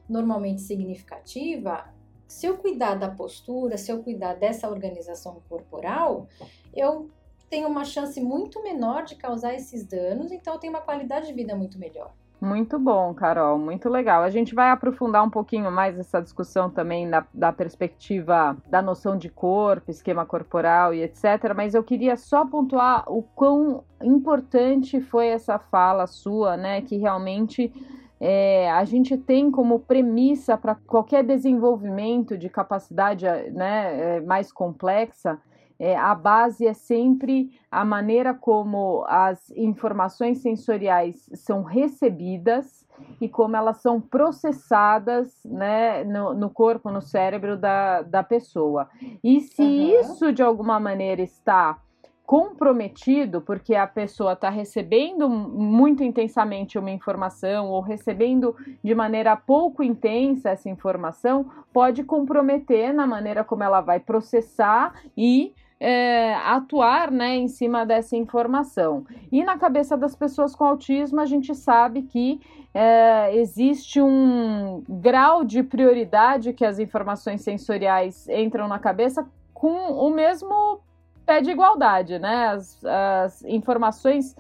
normalmente 0.08 0.62
significativa, 0.62 1.94
se 2.28 2.46
eu 2.46 2.58
cuidar 2.58 2.96
da 2.96 3.10
postura, 3.10 3.78
se 3.78 3.92
eu 3.92 4.04
cuidar 4.04 4.34
dessa 4.34 4.70
organização 4.70 5.42
corporal, 5.48 6.28
eu 6.74 7.10
tenho 7.50 7.68
uma 7.68 7.86
chance 7.86 8.20
muito 8.20 8.62
menor 8.64 9.04
de 9.04 9.16
causar 9.16 9.54
esses 9.54 9.86
danos, 9.86 10.32
então 10.32 10.54
eu 10.54 10.60
tenho 10.60 10.74
uma 10.74 10.82
qualidade 10.82 11.28
de 11.28 11.34
vida 11.34 11.56
muito 11.56 11.78
melhor. 11.78 12.14
Muito 12.44 12.78
bom, 12.78 13.14
Carol, 13.14 13.58
muito 13.58 13.88
legal. 13.88 14.22
A 14.22 14.30
gente 14.30 14.54
vai 14.54 14.70
aprofundar 14.70 15.24
um 15.24 15.30
pouquinho 15.30 15.72
mais 15.72 15.98
essa 15.98 16.22
discussão 16.22 16.70
também 16.70 17.10
da 17.34 17.54
perspectiva 17.54 18.58
da 18.70 18.82
noção 18.82 19.18
de 19.18 19.30
corpo, 19.30 19.90
esquema 19.90 20.26
corporal 20.26 20.94
e 20.94 21.02
etc. 21.04 21.54
Mas 21.56 21.74
eu 21.74 21.82
queria 21.82 22.18
só 22.18 22.46
pontuar 22.46 23.10
o 23.10 23.24
quão 23.24 23.86
importante 24.04 25.00
foi 25.00 25.28
essa 25.28 25.58
fala 25.58 26.06
sua, 26.06 26.58
né? 26.58 26.82
Que 26.82 26.98
realmente 26.98 27.72
é, 28.20 28.70
a 28.72 28.84
gente 28.84 29.16
tem 29.16 29.50
como 29.50 29.80
premissa 29.80 30.58
para 30.58 30.76
qualquer 30.76 31.24
desenvolvimento 31.24 32.38
de 32.38 32.50
capacidade 32.50 33.26
né, 33.54 34.18
é, 34.18 34.20
mais 34.20 34.52
complexa 34.52 35.40
é, 35.84 35.98
a 35.98 36.16
base 36.16 36.66
é 36.66 36.74
sempre 36.74 37.60
a 37.70 37.84
maneira 37.84 38.34
como 38.34 39.04
as 39.06 39.52
informações 39.52 40.38
sensoriais 40.38 41.30
são 41.34 41.62
recebidas 41.62 42.88
e 43.20 43.28
como 43.28 43.58
elas 43.58 43.82
são 43.82 44.00
processadas 44.00 45.44
né, 45.44 46.06
no, 46.06 46.34
no 46.34 46.50
corpo, 46.50 46.90
no 46.90 47.02
cérebro 47.02 47.58
da, 47.58 48.02
da 48.02 48.24
pessoa. 48.24 48.88
E 49.22 49.42
se 49.42 49.62
uhum. 49.62 50.00
isso 50.00 50.32
de 50.32 50.42
alguma 50.42 50.80
maneira 50.80 51.22
está 51.22 51.78
comprometido, 52.26 53.42
porque 53.42 53.76
a 53.76 53.86
pessoa 53.86 54.32
está 54.32 54.50
recebendo 54.50 55.30
muito 55.30 56.02
intensamente 56.02 56.80
uma 56.80 56.92
informação 56.92 57.70
ou 57.70 57.82
recebendo 57.82 58.56
de 58.82 58.96
maneira 58.96 59.36
pouco 59.36 59.84
intensa 59.84 60.52
essa 60.52 60.70
informação, 60.70 61.52
pode 61.74 62.06
comprometer 62.06 62.94
na 62.94 63.06
maneira 63.06 63.44
como 63.44 63.64
ela 63.64 63.82
vai 63.82 64.00
processar 64.00 64.94
e 65.18 65.54
é, 65.80 66.36
atuar 66.36 67.12
né, 67.12 67.36
em 67.36 67.48
cima 67.48 67.86
dessa 67.86 68.16
informação. 68.16 69.06
E 69.32 69.44
na 69.44 69.58
cabeça 69.58 69.98
das 69.98 70.16
pessoas 70.16 70.56
com 70.56 70.64
autismo, 70.64 71.20
a 71.20 71.26
gente 71.26 71.54
sabe 71.54 72.04
que 72.04 72.40
é, 72.74 73.36
existe 73.36 74.02
um 74.02 74.84
grau 74.88 75.44
de 75.44 75.62
prioridade 75.62 76.54
que 76.54 76.66
as 76.66 76.80
informações 76.80 77.42
sensoriais 77.42 78.28
entram 78.30 78.68
na 78.68 78.80
cabeça 78.80 79.28
com 79.54 79.94
o 79.94 80.10
mesmo 80.10 80.80
pé 81.26 81.42
de 81.42 81.52
igualdade, 81.52 82.20
né? 82.20 82.48
As, 82.48 82.84
as 82.84 83.44
informações 83.44 84.36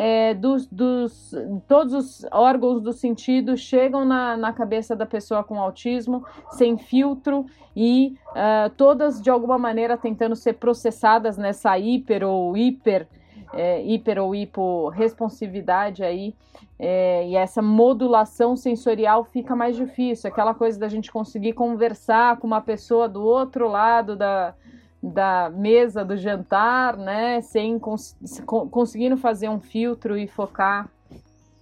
é, 0.00 0.32
dos, 0.32 0.64
dos, 0.68 1.34
todos 1.66 1.92
os 1.92 2.26
órgãos 2.30 2.80
do 2.80 2.92
sentido 2.92 3.56
chegam 3.56 4.04
na, 4.04 4.36
na 4.36 4.52
cabeça 4.52 4.94
da 4.94 5.04
pessoa 5.04 5.42
com 5.42 5.60
autismo 5.60 6.24
sem 6.52 6.78
filtro 6.78 7.46
e 7.74 8.14
uh, 8.28 8.70
todas 8.76 9.20
de 9.20 9.28
alguma 9.28 9.58
maneira 9.58 9.96
tentando 9.96 10.36
ser 10.36 10.52
processadas 10.52 11.36
nessa 11.36 11.76
hiper 11.76 12.22
ou 12.22 12.56
hiper 12.56 13.08
é, 13.52 13.82
hiper 13.82 14.20
ou 14.20 14.36
hipo 14.36 14.88
responsividade 14.90 16.04
aí. 16.04 16.32
É, 16.78 17.26
e 17.26 17.34
essa 17.34 17.60
modulação 17.60 18.54
sensorial 18.54 19.24
fica 19.24 19.56
mais 19.56 19.74
difícil. 19.74 20.30
Aquela 20.30 20.54
coisa 20.54 20.78
da 20.78 20.88
gente 20.88 21.10
conseguir 21.10 21.54
conversar 21.54 22.36
com 22.36 22.46
uma 22.46 22.60
pessoa 22.60 23.08
do 23.08 23.24
outro 23.24 23.66
lado 23.66 24.14
da, 24.14 24.54
da 25.02 25.50
mesa 25.50 26.04
do 26.04 26.16
jantar, 26.16 26.96
né, 26.96 27.40
sem 27.40 27.78
cons 27.78 28.16
conseguindo 28.70 29.16
fazer 29.16 29.48
um 29.48 29.60
filtro 29.60 30.18
e 30.18 30.26
focar 30.26 30.88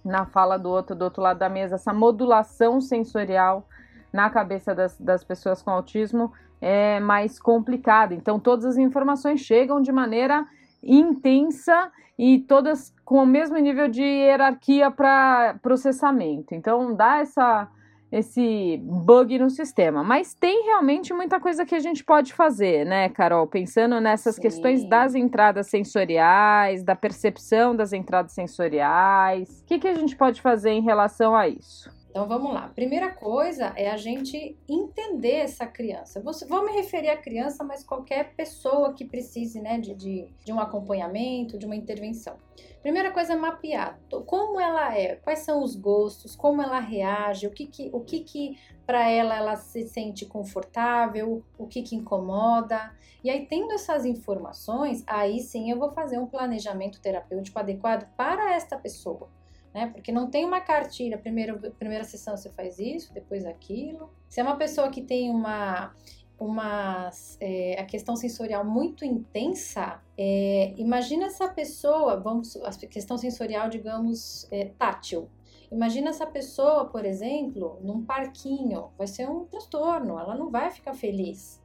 na 0.03 0.25
fala 0.25 0.57
do 0.57 0.69
outro 0.69 0.95
do 0.95 1.03
outro 1.03 1.21
lado 1.21 1.37
da 1.37 1.49
mesa, 1.49 1.75
essa 1.75 1.93
modulação 1.93 2.81
sensorial 2.81 3.67
na 4.11 4.29
cabeça 4.29 4.73
das, 4.73 4.97
das 4.99 5.23
pessoas 5.23 5.61
com 5.61 5.69
autismo 5.69 6.31
é 6.59 6.99
mais 6.99 7.39
complicada. 7.39 8.15
Então, 8.15 8.39
todas 8.39 8.65
as 8.65 8.77
informações 8.77 9.41
chegam 9.41 9.81
de 9.81 9.91
maneira 9.91 10.45
intensa 10.81 11.91
e 12.17 12.39
todas 12.39 12.93
com 13.05 13.21
o 13.21 13.25
mesmo 13.25 13.57
nível 13.57 13.87
de 13.87 14.01
hierarquia 14.01 14.89
para 14.89 15.55
processamento. 15.61 16.55
Então, 16.55 16.95
dá 16.95 17.19
essa 17.19 17.67
esse 18.11 18.77
bug 18.83 19.37
no 19.37 19.49
sistema. 19.49 20.03
Mas 20.03 20.33
tem 20.33 20.65
realmente 20.65 21.13
muita 21.13 21.39
coisa 21.39 21.65
que 21.65 21.75
a 21.75 21.79
gente 21.79 22.03
pode 22.03 22.33
fazer, 22.33 22.85
né, 22.85 23.09
Carol? 23.09 23.47
Pensando 23.47 23.99
nessas 23.99 24.35
Sim. 24.35 24.41
questões 24.41 24.83
das 24.87 25.15
entradas 25.15 25.67
sensoriais, 25.67 26.83
da 26.83 26.95
percepção 26.95 27.75
das 27.75 27.93
entradas 27.93 28.31
sensoriais. 28.31 29.61
O 29.61 29.65
que, 29.65 29.79
que 29.79 29.87
a 29.87 29.95
gente 29.95 30.15
pode 30.15 30.41
fazer 30.41 30.71
em 30.71 30.81
relação 30.81 31.35
a 31.35 31.47
isso? 31.47 31.96
Então 32.17 32.27
vamos 32.27 32.51
lá. 32.51 32.67
Primeira 32.69 33.11
coisa 33.11 33.73
é 33.75 33.91
a 33.91 33.95
gente 33.95 34.57
entender 34.67 35.35
essa 35.35 35.67
criança. 35.67 36.19
Vou 36.49 36.65
me 36.65 36.71
referir 36.71 37.09
à 37.09 37.15
criança, 37.15 37.63
mas 37.63 37.83
qualquer 37.83 38.33
pessoa 38.33 38.91
que 38.91 39.05
precise 39.05 39.61
né, 39.61 39.79
de, 39.79 39.93
de, 39.93 40.27
de 40.43 40.51
um 40.51 40.59
acompanhamento, 40.59 41.59
de 41.59 41.67
uma 41.67 41.75
intervenção. 41.75 42.35
Primeira 42.81 43.11
coisa 43.11 43.33
é 43.33 43.35
mapear 43.35 43.99
como 44.25 44.59
ela 44.59 44.97
é, 44.97 45.17
quais 45.17 45.39
são 45.39 45.61
os 45.61 45.75
gostos, 45.75 46.35
como 46.35 46.59
ela 46.59 46.79
reage, 46.79 47.45
o 47.45 47.51
que 47.51 47.67
que, 47.67 47.91
o 47.93 47.99
que, 47.99 48.21
que 48.21 48.57
para 48.83 49.07
ela 49.07 49.35
ela 49.35 49.55
se 49.55 49.87
sente 49.87 50.25
confortável, 50.25 51.43
o 51.55 51.67
que 51.67 51.83
que 51.83 51.95
incomoda. 51.95 52.95
E 53.23 53.29
aí 53.29 53.45
tendo 53.45 53.73
essas 53.73 54.05
informações, 54.05 55.03
aí 55.05 55.39
sim 55.39 55.69
eu 55.69 55.77
vou 55.77 55.91
fazer 55.91 56.17
um 56.17 56.25
planejamento 56.25 56.99
terapêutico 56.99 57.59
adequado 57.59 58.09
para 58.15 58.55
esta 58.55 58.75
pessoa. 58.75 59.29
Né? 59.73 59.87
Porque 59.87 60.11
não 60.11 60.29
tem 60.29 60.45
uma 60.45 60.61
cartilha, 60.61 61.17
primeiro, 61.17 61.59
primeira 61.77 62.03
sessão 62.03 62.35
você 62.35 62.49
faz 62.49 62.79
isso, 62.79 63.13
depois 63.13 63.45
aquilo. 63.45 64.09
Se 64.27 64.39
é 64.39 64.43
uma 64.43 64.55
pessoa 64.55 64.89
que 64.89 65.01
tem 65.01 65.29
uma 65.29 65.93
uma 66.39 67.09
é, 67.39 67.79
a 67.79 67.85
questão 67.85 68.15
sensorial 68.15 68.63
muito 68.63 69.03
intensa, 69.03 69.99
é, 70.17 70.73
imagina 70.77 71.25
essa 71.25 71.47
pessoa, 71.47 72.19
vamos, 72.19 72.55
a 72.57 72.71
questão 72.87 73.17
sensorial, 73.17 73.69
digamos, 73.69 74.47
é, 74.51 74.65
tátil. 74.77 75.27
Imagina 75.71 76.11
essa 76.11 76.25
pessoa, 76.25 76.85
por 76.85 77.05
exemplo, 77.05 77.79
num 77.81 78.05
parquinho, 78.05 78.89
vai 78.97 79.07
ser 79.07 79.27
um 79.27 79.45
transtorno, 79.45 80.17
ela 80.19 80.35
não 80.35 80.49
vai 80.49 80.71
ficar 80.71 80.93
feliz. 80.93 81.61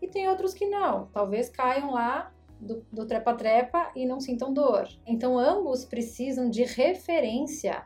E 0.00 0.08
tem 0.08 0.28
outros 0.28 0.52
que 0.52 0.66
não, 0.66 1.06
talvez 1.12 1.48
caiam 1.48 1.92
lá 1.92 2.32
do 2.60 3.06
trepa-trepa 3.06 3.92
e 3.94 4.06
não 4.06 4.20
sintam 4.20 4.52
dor. 4.52 4.88
Então, 5.06 5.38
ambos 5.38 5.84
precisam 5.84 6.48
de 6.48 6.64
referência 6.64 7.84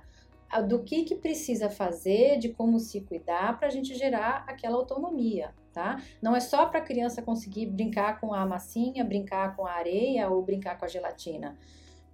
do 0.69 0.83
que, 0.83 1.05
que 1.05 1.15
precisa 1.15 1.71
fazer, 1.71 2.39
de 2.39 2.49
como 2.49 2.79
se 2.79 3.01
cuidar 3.03 3.59
para 3.59 3.69
a 3.69 3.71
gente 3.71 3.95
gerar 3.95 4.45
aquela 4.49 4.77
autonomia 4.77 5.55
tá? 5.73 6.03
Não 6.21 6.35
é 6.35 6.41
só 6.41 6.67
para 6.67 6.81
a 6.81 6.83
criança 6.83 7.23
conseguir 7.23 7.67
brincar 7.67 8.21
com 8.21 8.35
a 8.35 8.45
massinha, 8.47 9.05
brincar 9.05 9.57
com 9.57 9.67
a 9.67 9.73
areia 9.73 10.29
ou 10.29 10.43
brincar 10.43 10.79
com 10.79 10.85
a 10.85 10.89
gelatina. 10.89 11.57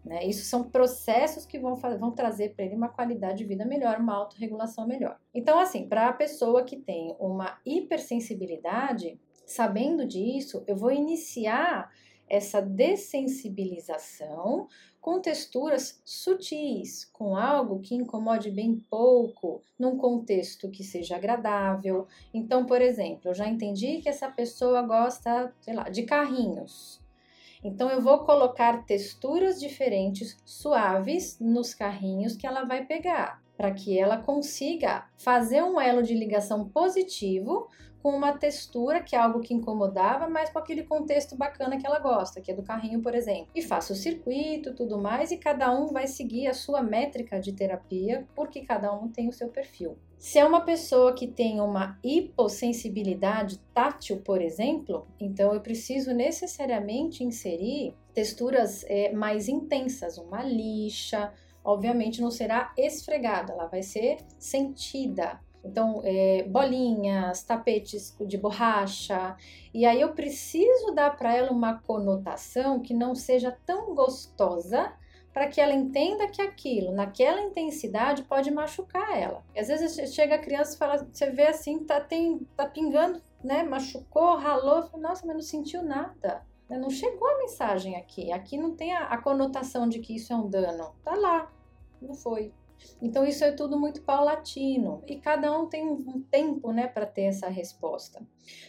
Né? 0.04 0.24
Isso 0.24 0.44
são 0.44 0.62
processos 0.62 1.44
que 1.44 1.58
vão, 1.58 1.74
vão 1.74 2.12
trazer 2.12 2.54
para 2.54 2.64
ele 2.64 2.76
uma 2.76 2.88
qualidade 2.88 3.38
de 3.38 3.44
vida 3.44 3.64
melhor, 3.64 3.98
uma 3.98 4.14
autorregulação 4.14 4.86
melhor. 4.86 5.18
Então, 5.34 5.58
assim, 5.58 5.88
para 5.88 6.08
a 6.08 6.12
pessoa 6.12 6.64
que 6.64 6.76
tem 6.76 7.16
uma 7.18 7.58
hipersensibilidade, 7.66 9.18
sabendo 9.44 10.06
disso, 10.06 10.62
eu 10.66 10.76
vou 10.76 10.92
iniciar 10.92 11.90
essa 12.28 12.60
dessensibilização 12.60 14.66
com 15.00 15.20
texturas 15.20 16.02
sutis, 16.04 17.04
com 17.12 17.36
algo 17.36 17.78
que 17.78 17.94
incomode 17.94 18.50
bem 18.50 18.74
pouco, 18.90 19.62
num 19.78 19.96
contexto 19.96 20.68
que 20.68 20.82
seja 20.82 21.14
agradável. 21.14 22.08
Então, 22.34 22.66
por 22.66 22.82
exemplo, 22.82 23.30
eu 23.30 23.34
já 23.34 23.46
entendi 23.46 24.00
que 24.02 24.08
essa 24.08 24.28
pessoa 24.28 24.82
gosta, 24.82 25.54
sei 25.60 25.74
lá, 25.74 25.84
de 25.84 26.02
carrinhos. 26.02 27.00
Então, 27.62 27.88
eu 27.88 28.00
vou 28.00 28.24
colocar 28.24 28.84
texturas 28.84 29.60
diferentes, 29.60 30.36
suaves, 30.44 31.38
nos 31.40 31.72
carrinhos 31.72 32.36
que 32.36 32.46
ela 32.46 32.64
vai 32.64 32.84
pegar, 32.84 33.40
para 33.56 33.72
que 33.72 33.98
ela 33.98 34.18
consiga 34.18 35.08
fazer 35.16 35.62
um 35.62 35.80
elo 35.80 36.02
de 36.02 36.14
ligação 36.14 36.68
positivo 36.68 37.68
com 38.06 38.16
uma 38.16 38.38
textura 38.38 39.02
que 39.02 39.16
é 39.16 39.18
algo 39.18 39.40
que 39.40 39.52
incomodava, 39.52 40.28
mas 40.28 40.48
com 40.48 40.60
aquele 40.60 40.84
contexto 40.84 41.34
bacana 41.34 41.76
que 41.76 41.84
ela 41.84 41.98
gosta, 41.98 42.40
que 42.40 42.52
é 42.52 42.54
do 42.54 42.62
carrinho, 42.62 43.02
por 43.02 43.16
exemplo. 43.16 43.48
E 43.52 43.60
faça 43.60 43.92
o 43.92 43.96
circuito, 43.96 44.76
tudo 44.76 44.96
mais, 44.96 45.32
e 45.32 45.36
cada 45.36 45.76
um 45.76 45.88
vai 45.88 46.06
seguir 46.06 46.46
a 46.46 46.54
sua 46.54 46.80
métrica 46.80 47.40
de 47.40 47.52
terapia, 47.52 48.24
porque 48.32 48.60
cada 48.60 48.94
um 48.94 49.08
tem 49.08 49.28
o 49.28 49.32
seu 49.32 49.48
perfil. 49.48 49.98
Se 50.16 50.38
é 50.38 50.44
uma 50.44 50.60
pessoa 50.60 51.14
que 51.14 51.26
tem 51.26 51.60
uma 51.60 51.98
hipossensibilidade 52.00 53.58
tátil, 53.74 54.18
por 54.18 54.40
exemplo, 54.40 55.08
então 55.18 55.52
eu 55.52 55.60
preciso 55.60 56.14
necessariamente 56.14 57.24
inserir 57.24 57.92
texturas 58.14 58.84
é, 58.84 59.12
mais 59.12 59.48
intensas, 59.48 60.16
uma 60.16 60.44
lixa, 60.44 61.32
obviamente 61.64 62.22
não 62.22 62.30
será 62.30 62.72
esfregada, 62.78 63.52
ela 63.52 63.66
vai 63.66 63.82
ser 63.82 64.18
sentida, 64.38 65.40
então, 65.66 66.00
é, 66.04 66.42
bolinhas, 66.44 67.42
tapetes 67.42 68.16
de 68.20 68.38
borracha. 68.38 69.36
E 69.72 69.84
aí 69.84 70.00
eu 70.00 70.12
preciso 70.12 70.92
dar 70.92 71.16
para 71.16 71.34
ela 71.34 71.50
uma 71.50 71.78
conotação 71.80 72.80
que 72.80 72.94
não 72.94 73.14
seja 73.14 73.56
tão 73.66 73.94
gostosa 73.94 74.92
para 75.36 75.48
que 75.48 75.60
ela 75.60 75.74
entenda 75.74 76.28
que 76.28 76.40
aquilo, 76.40 76.92
naquela 76.92 77.42
intensidade, 77.42 78.22
pode 78.22 78.50
machucar 78.50 79.20
ela. 79.20 79.44
E 79.54 79.60
às 79.60 79.68
vezes 79.68 80.14
chega 80.14 80.36
a 80.36 80.38
criança 80.38 80.74
e 80.74 80.78
fala, 80.78 81.06
você 81.12 81.30
vê 81.30 81.46
assim, 81.48 81.84
tá, 81.84 82.00
tem, 82.00 82.38
tá 82.56 82.66
pingando, 82.66 83.20
né? 83.44 83.62
Machucou, 83.62 84.36
ralou, 84.36 84.84
fala, 84.84 85.02
nossa, 85.02 85.26
mas 85.26 85.36
não 85.36 85.42
sentiu 85.42 85.82
nada. 85.82 86.42
Né, 86.70 86.78
não 86.78 86.88
chegou 86.88 87.28
a 87.28 87.38
mensagem 87.38 87.96
aqui. 87.96 88.32
Aqui 88.32 88.56
não 88.56 88.74
tem 88.74 88.94
a, 88.94 89.08
a 89.08 89.18
conotação 89.18 89.86
de 89.86 89.98
que 89.98 90.16
isso 90.16 90.32
é 90.32 90.36
um 90.36 90.48
dano. 90.48 90.94
Tá 91.04 91.14
lá, 91.14 91.52
não 92.00 92.14
foi. 92.14 92.50
Então 93.00 93.24
isso 93.24 93.44
é 93.44 93.52
tudo 93.52 93.78
muito 93.78 94.02
paulatino 94.02 95.02
e 95.06 95.16
cada 95.16 95.56
um 95.56 95.66
tem 95.66 95.86
um 95.86 96.22
tempo, 96.30 96.72
né, 96.72 96.86
para 96.86 97.06
ter 97.06 97.24
essa 97.24 97.48
resposta. 97.48 98.22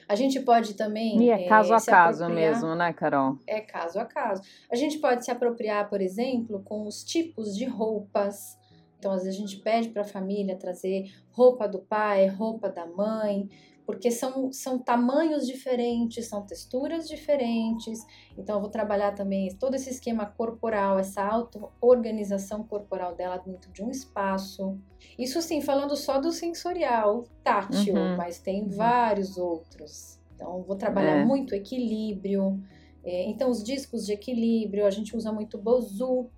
A 0.07 0.15
gente 0.15 0.39
pode 0.39 0.73
também 0.73 1.21
e 1.21 1.29
é 1.29 1.47
caso 1.47 1.73
é, 1.73 1.77
a 1.77 1.81
caso 1.81 2.29
mesmo, 2.29 2.75
né, 2.75 2.91
Carol? 2.93 3.37
É 3.47 3.61
caso 3.61 3.99
a 3.99 4.05
caso. 4.05 4.41
A 4.71 4.75
gente 4.75 4.99
pode 4.99 5.23
se 5.23 5.31
apropriar, 5.31 5.89
por 5.89 6.01
exemplo, 6.01 6.61
com 6.63 6.85
os 6.85 7.03
tipos 7.03 7.55
de 7.55 7.65
roupas. 7.65 8.57
Então 8.99 9.11
às 9.11 9.23
vezes 9.23 9.37
a 9.37 9.41
gente 9.41 9.57
pede 9.57 9.89
para 9.89 10.01
a 10.01 10.05
família 10.05 10.55
trazer 10.55 11.11
roupa 11.31 11.67
do 11.67 11.79
pai, 11.79 12.27
roupa 12.27 12.69
da 12.69 12.85
mãe 12.85 13.47
porque 13.87 14.11
são, 14.11 14.51
são 14.51 14.77
tamanhos 14.77 15.47
diferentes, 15.47 16.27
são 16.27 16.45
texturas 16.45 17.07
diferentes. 17.07 18.05
Então, 18.37 18.57
eu 18.57 18.61
vou 18.61 18.69
trabalhar 18.69 19.13
também 19.13 19.47
todo 19.55 19.75
esse 19.75 19.89
esquema 19.89 20.25
corporal, 20.25 20.99
essa 20.99 21.23
auto-organização 21.23 22.63
corporal 22.63 23.15
dela 23.15 23.37
dentro 23.37 23.71
de 23.71 23.81
um 23.81 23.89
espaço. 23.89 24.77
Isso 25.17 25.41
sim, 25.41 25.61
falando 25.61 25.95
só 25.95 26.19
do 26.19 26.33
sensorial, 26.33 27.23
tátil, 27.41 27.95
uhum. 27.95 28.17
mas 28.17 28.39
tem 28.39 28.63
uhum. 28.63 28.69
vários 28.71 29.37
outros. 29.37 30.19
Então, 30.35 30.63
vou 30.63 30.75
trabalhar 30.75 31.19
é. 31.19 31.25
muito 31.25 31.55
equilíbrio. 31.55 32.61
É, 33.05 33.23
então, 33.29 33.49
os 33.49 33.63
discos 33.63 34.05
de 34.05 34.11
equilíbrio, 34.11 34.85
a 34.85 34.91
gente 34.91 35.15
usa 35.15 35.31
muito 35.31 35.57
Bozu, 35.57 36.29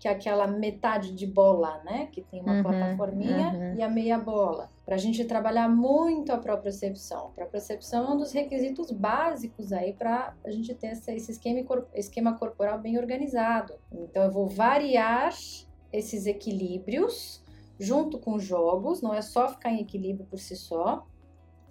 que 0.00 0.08
é 0.08 0.10
aquela 0.10 0.46
metade 0.46 1.12
de 1.12 1.26
bola, 1.26 1.82
né? 1.84 2.08
Que 2.10 2.22
tem 2.22 2.40
uma 2.40 2.54
Uhum, 2.54 2.62
plataforminha 2.62 3.50
uhum. 3.50 3.74
e 3.76 3.82
a 3.82 3.90
meia 3.90 4.18
bola. 4.18 4.70
Para 4.84 4.96
a 4.96 4.98
gente 4.98 5.24
trabalhar 5.24 5.68
muito 5.68 6.30
a 6.30 6.36
propriocepção. 6.36 7.28
A 7.28 7.30
propriocepção 7.30 8.06
é 8.06 8.10
um 8.10 8.16
dos 8.18 8.32
requisitos 8.32 8.90
básicos 8.90 9.72
aí 9.72 9.94
para 9.94 10.36
a 10.44 10.50
gente 10.50 10.74
ter 10.74 10.88
esse 10.88 11.32
esquema, 11.32 11.86
esquema 11.94 12.38
corporal 12.38 12.78
bem 12.78 12.98
organizado. 12.98 13.74
Então, 13.90 14.24
eu 14.24 14.30
vou 14.30 14.46
variar 14.46 15.32
esses 15.90 16.26
equilíbrios 16.26 17.42
junto 17.78 18.18
com 18.18 18.38
jogos, 18.38 19.00
não 19.00 19.14
é 19.14 19.22
só 19.22 19.48
ficar 19.48 19.70
em 19.70 19.80
equilíbrio 19.80 20.26
por 20.26 20.38
si 20.38 20.54
só. 20.54 21.06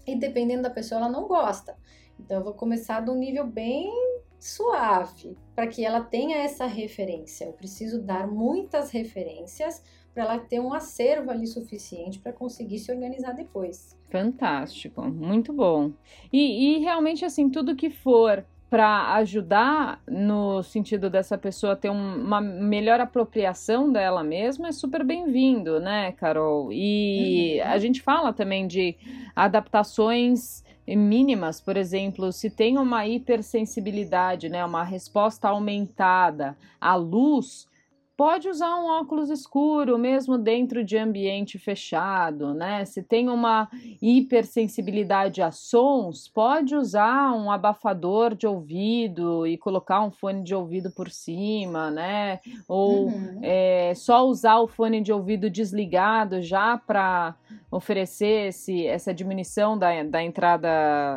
E 0.07 0.15
dependendo 0.15 0.63
da 0.63 0.69
pessoa, 0.69 1.01
ela 1.01 1.09
não 1.09 1.27
gosta. 1.27 1.77
Então, 2.19 2.37
eu 2.37 2.43
vou 2.43 2.53
começar 2.53 2.99
de 3.01 3.11
um 3.11 3.15
nível 3.15 3.45
bem 3.45 3.91
suave, 4.39 5.37
para 5.55 5.67
que 5.67 5.85
ela 5.85 6.01
tenha 6.01 6.37
essa 6.39 6.65
referência. 6.65 7.45
Eu 7.45 7.53
preciso 7.53 8.01
dar 8.01 8.27
muitas 8.27 8.89
referências 8.89 9.81
para 10.13 10.23
ela 10.23 10.37
ter 10.39 10.59
um 10.59 10.73
acervo 10.73 11.31
ali 11.31 11.47
suficiente 11.47 12.19
para 12.19 12.31
conseguir 12.33 12.79
se 12.79 12.91
organizar 12.91 13.33
depois. 13.33 13.97
Fantástico, 14.09 15.01
muito 15.01 15.51
bom. 15.51 15.91
E, 16.31 16.75
e 16.75 16.79
realmente, 16.79 17.25
assim, 17.25 17.49
tudo 17.49 17.75
que 17.75 17.89
for 17.89 18.45
para 18.69 19.13
ajudar 19.15 20.01
no 20.07 20.63
sentido 20.63 21.07
dessa 21.07 21.37
pessoa 21.37 21.75
ter 21.75 21.91
um- 21.91 22.23
uma 22.23 22.41
melhor 22.41 22.99
apropriação 22.99 23.91
dela 23.91 24.23
mesma 24.23 24.69
é 24.69 24.71
super 24.71 25.03
bem-vindo, 25.03 25.79
né, 25.79 26.11
Carol? 26.13 26.69
E 26.71 27.59
Uhum. 27.63 27.67
a 27.71 27.77
gente 27.77 28.01
fala 28.01 28.33
também 28.33 28.65
de 28.67 28.95
adaptações 29.35 30.63
mínimas, 30.87 31.61
por 31.61 31.77
exemplo, 31.77 32.31
se 32.31 32.49
tem 32.49 32.77
uma 32.77 33.07
hipersensibilidade, 33.07 34.49
né, 34.49 34.65
uma 34.65 34.83
resposta 34.83 35.49
aumentada 35.49 36.57
à 36.81 36.95
luz, 36.95 37.67
pode 38.15 38.47
usar 38.47 38.75
um 38.75 38.85
óculos 38.87 39.29
escuro, 39.29 39.97
mesmo 39.97 40.37
dentro 40.37 40.83
de 40.83 40.97
ambiente 40.97 41.57
fechado, 41.59 42.53
né? 42.53 42.85
Se 42.85 43.01
tem 43.03 43.29
uma 43.29 43.67
hipersensibilidade 44.01 45.41
a 45.41 45.51
sons, 45.51 46.27
pode 46.27 46.75
usar 46.75 47.33
um 47.33 47.51
abafador 47.51 48.35
de 48.35 48.47
ouvido 48.47 49.45
e 49.47 49.57
colocar 49.57 50.01
um 50.01 50.11
fone 50.11 50.43
de 50.43 50.53
ouvido 50.55 50.91
por 50.91 51.09
cima, 51.09 51.89
né? 51.91 52.39
Ou 52.67 53.07
Uhum. 53.07 53.39
é, 53.41 53.93
só 53.95 54.25
usar 54.25 54.59
o 54.59 54.67
fone 54.67 55.01
de 55.01 55.11
ouvido 55.11 55.49
desligado 55.49 56.41
já 56.41 56.77
para 56.77 57.35
oferecer 57.71 58.49
esse, 58.49 58.85
essa 58.85 59.13
diminuição 59.13 59.77
da, 59.77 60.03
da 60.03 60.23
entrada 60.23 60.69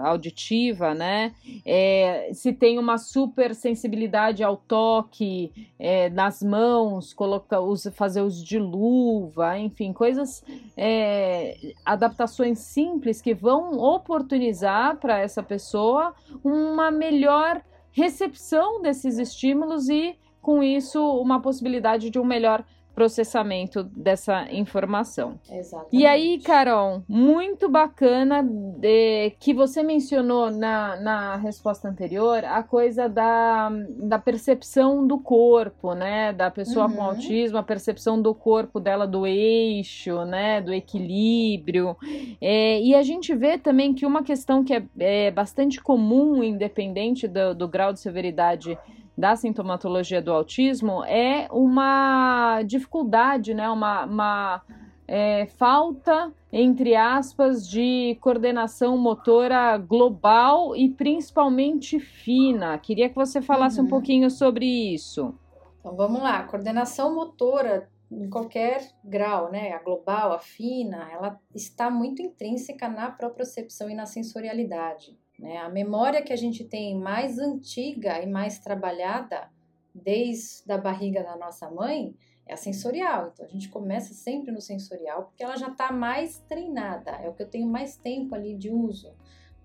auditiva, 0.05 0.95
né? 0.95 1.33
É, 1.65 2.31
se 2.33 2.53
tem 2.53 2.79
uma 2.79 2.99
super 2.99 3.55
sensibilidade 3.55 4.43
ao 4.43 4.57
toque 4.57 5.53
é, 5.79 6.09
nas 6.11 6.43
mãos, 6.43 6.86
coloca, 7.15 7.61
usa, 7.61 7.91
fazer 7.91 8.23
uso 8.23 8.45
de 8.45 8.59
luva, 8.59 9.59
enfim, 9.59 9.93
coisas, 9.93 10.45
é, 10.77 11.75
adaptações 11.85 12.59
simples 12.59 13.21
que 13.21 13.35
vão 13.35 13.79
oportunizar 13.79 14.97
para 14.99 15.19
essa 15.19 15.43
pessoa 15.43 16.15
uma 16.45 16.91
melhor 16.91 17.63
recepção 17.93 18.83
desses 18.83 19.19
estímulos 19.19 19.89
e, 19.89 20.19
com 20.43 20.63
isso, 20.63 21.01
uma 21.19 21.41
possibilidade 21.41 22.11
de 22.11 22.19
um 22.19 22.25
melhor 22.25 22.65
processamento 22.97 23.85
dessa 23.85 24.51
informação. 24.51 25.39
Exatamente. 25.53 25.95
E 25.95 26.07
aí, 26.07 26.41
Carol, 26.41 27.03
muito 27.07 27.69
bacana 27.69 28.43
de- 28.43 29.33
que 29.39 29.53
você 29.53 29.83
mencionou 29.83 30.51
na, 30.51 30.97
na 30.99 31.37
resposta 31.37 31.87
anterior 31.89 32.43
a 32.47 32.63
coisa 32.63 33.07
da, 33.07 33.71
da 33.99 34.19
percepção 34.19 35.07
do 35.07 35.19
corpo, 35.19 35.93
né? 35.93 36.33
Da 36.33 36.51
pessoa 36.51 36.89
com 36.89 36.97
Uhum. 36.97 37.03
autismo, 37.03 37.59
a 37.59 37.63
percepção 37.63 38.21
do 38.21 38.35
corpo 38.35 38.81
dela, 38.81 39.07
do 39.07 39.27
eixo, 39.27 40.25
né? 40.25 40.63
Do 40.63 40.73
equilíbrio. 40.73 41.95
É, 42.41 42.81
e 42.81 42.95
a 42.95 43.03
gente 43.03 43.35
vê 43.35 43.59
também 43.59 43.93
que 43.93 44.07
uma 44.07 44.23
questão 44.23 44.65
que 44.65 44.73
é, 44.73 44.83
é 44.99 45.31
bastante 45.31 45.83
comum, 45.83 46.43
independente 46.43 47.29
do, 47.29 47.55
do 47.55 47.69
grau 47.69 47.93
de 47.93 48.01
severidade 48.01 48.79
da 49.17 49.35
sintomatologia 49.37 50.21
do 50.21 50.33
autismo 50.33 51.03
é 51.05 51.49
uma 51.51 52.63
dificuldade, 52.63 53.55
né? 53.55 53.69
Uma, 53.71 54.05
uma 54.05 54.63
é, 55.09 55.47
falta, 55.47 56.33
entre 56.53 56.95
aspas, 56.97 57.69
de 57.69 58.17
coordenação 58.21 58.97
motora 58.99 59.77
global 59.79 60.77
e 60.77 60.89
principalmente 60.91 61.99
fina. 62.01 62.79
Queria 62.79 63.09
que 63.09 63.15
você 63.15 63.41
falasse 63.41 63.81
um 63.81 63.85
Uhum. 63.85 63.89
pouquinho 63.89 64.31
sobre 64.31 64.67
isso. 64.67 65.35
Então 65.81 65.95
vamos 65.97 66.21
lá, 66.23 66.43
coordenação 66.45 67.15
motora 67.15 67.89
em 68.11 68.29
qualquer 68.29 68.81
grau, 69.05 69.51
né? 69.51 69.73
A 69.73 69.79
global, 69.83 70.33
a 70.33 70.39
fina, 70.39 71.09
ela 71.13 71.41
está 71.55 71.91
muito 71.91 72.23
intrínseca 72.23 72.89
na 72.89 73.11
propriocepção 73.11 73.89
e 73.91 73.95
na 73.95 74.07
sensorialidade. 74.07 75.17
Né? 75.39 75.59
A 75.59 75.69
memória 75.69 76.23
que 76.23 76.33
a 76.33 76.37
gente 76.37 76.65
tem 76.65 76.99
mais 76.99 77.39
antiga 77.39 78.21
e 78.23 78.27
mais 78.27 78.59
trabalhada 78.59 79.51
desde 79.95 80.71
a 80.71 80.79
barriga 80.79 81.23
da 81.23 81.37
nossa 81.37 81.71
mãe 81.71 82.15
é 82.47 82.55
a 82.55 82.57
sensorial. 82.57 83.31
Então 83.33 83.45
a 83.45 83.49
gente 83.49 83.69
começa 83.69 84.15
sempre 84.15 84.53
no 84.53 84.61
sensorial 84.61 85.25
porque 85.25 85.43
ela 85.43 85.57
já 85.57 85.69
está 85.69 85.93
mais 85.93 86.39
treinada, 86.49 87.11
é 87.13 87.29
o 87.29 87.35
que 87.35 87.43
eu 87.43 87.49
tenho 87.49 87.67
mais 87.67 87.97
tempo 87.97 88.35
ali 88.35 88.55
de 88.55 88.71
uso. 88.71 89.13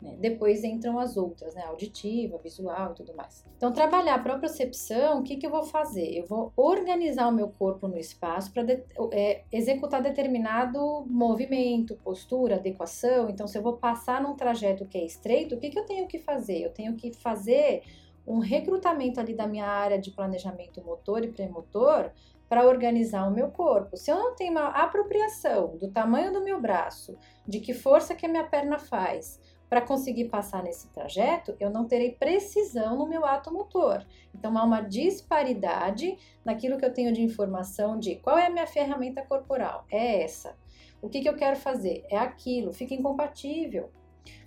Né? 0.01 0.15
Depois 0.19 0.63
entram 0.63 0.97
as 0.97 1.15
outras, 1.15 1.53
né? 1.53 1.63
Auditiva, 1.63 2.37
visual 2.37 2.91
e 2.91 2.95
tudo 2.95 3.15
mais. 3.15 3.45
Então, 3.55 3.71
trabalhar 3.71 4.15
a 4.15 4.19
propriocepção, 4.19 5.19
o 5.19 5.23
que, 5.23 5.35
que 5.35 5.45
eu 5.45 5.51
vou 5.51 5.63
fazer? 5.63 6.17
Eu 6.17 6.25
vou 6.25 6.51
organizar 6.55 7.27
o 7.27 7.31
meu 7.31 7.49
corpo 7.49 7.87
no 7.87 7.97
espaço 7.97 8.51
para 8.51 8.65
é, 9.11 9.43
executar 9.51 10.01
determinado 10.01 11.05
movimento, 11.07 11.95
postura, 12.03 12.55
adequação. 12.55 13.29
Então, 13.29 13.47
se 13.47 13.57
eu 13.57 13.61
vou 13.61 13.77
passar 13.77 14.21
num 14.21 14.35
trajeto 14.35 14.85
que 14.85 14.97
é 14.97 15.05
estreito, 15.05 15.55
o 15.55 15.59
que, 15.59 15.69
que 15.69 15.77
eu 15.77 15.85
tenho 15.85 16.07
que 16.07 16.17
fazer? 16.17 16.61
Eu 16.61 16.71
tenho 16.71 16.95
que 16.95 17.13
fazer 17.13 17.83
um 18.25 18.39
recrutamento 18.39 19.19
ali 19.19 19.33
da 19.33 19.47
minha 19.47 19.65
área 19.65 19.99
de 19.99 20.11
planejamento 20.11 20.83
motor 20.83 21.23
e 21.23 21.31
premotor 21.31 22.11
para 22.47 22.67
organizar 22.67 23.27
o 23.27 23.31
meu 23.31 23.49
corpo. 23.49 23.95
Se 23.95 24.11
eu 24.11 24.17
não 24.17 24.35
tenho 24.35 24.51
uma 24.51 24.67
apropriação 24.67 25.77
do 25.77 25.89
tamanho 25.89 26.33
do 26.33 26.43
meu 26.43 26.59
braço, 26.59 27.17
de 27.47 27.61
que 27.61 27.73
força 27.73 28.13
que 28.13 28.25
a 28.25 28.29
minha 28.29 28.43
perna 28.43 28.77
faz, 28.77 29.39
para 29.71 29.79
conseguir 29.79 30.25
passar 30.25 30.62
nesse 30.62 30.89
trajeto, 30.89 31.55
eu 31.57 31.69
não 31.69 31.88
terei 31.88 32.12
precisão 32.12 32.97
no 32.97 33.07
meu 33.07 33.25
ato 33.25 33.53
motor. 33.53 34.05
Então 34.36 34.57
há 34.57 34.65
uma 34.65 34.81
disparidade 34.81 36.17
naquilo 36.43 36.77
que 36.77 36.84
eu 36.84 36.91
tenho 36.91 37.13
de 37.13 37.21
informação 37.21 37.97
de 37.97 38.17
qual 38.17 38.38
é 38.38 38.47
a 38.47 38.49
minha 38.49 38.67
ferramenta 38.67 39.21
corporal. 39.21 39.86
É 39.89 40.23
essa. 40.23 40.57
O 41.01 41.07
que, 41.07 41.21
que 41.21 41.29
eu 41.29 41.38
quero 41.38 41.55
fazer? 41.55 42.03
É 42.10 42.17
aquilo. 42.17 42.73
Fica 42.73 42.93
incompatível. 42.93 43.89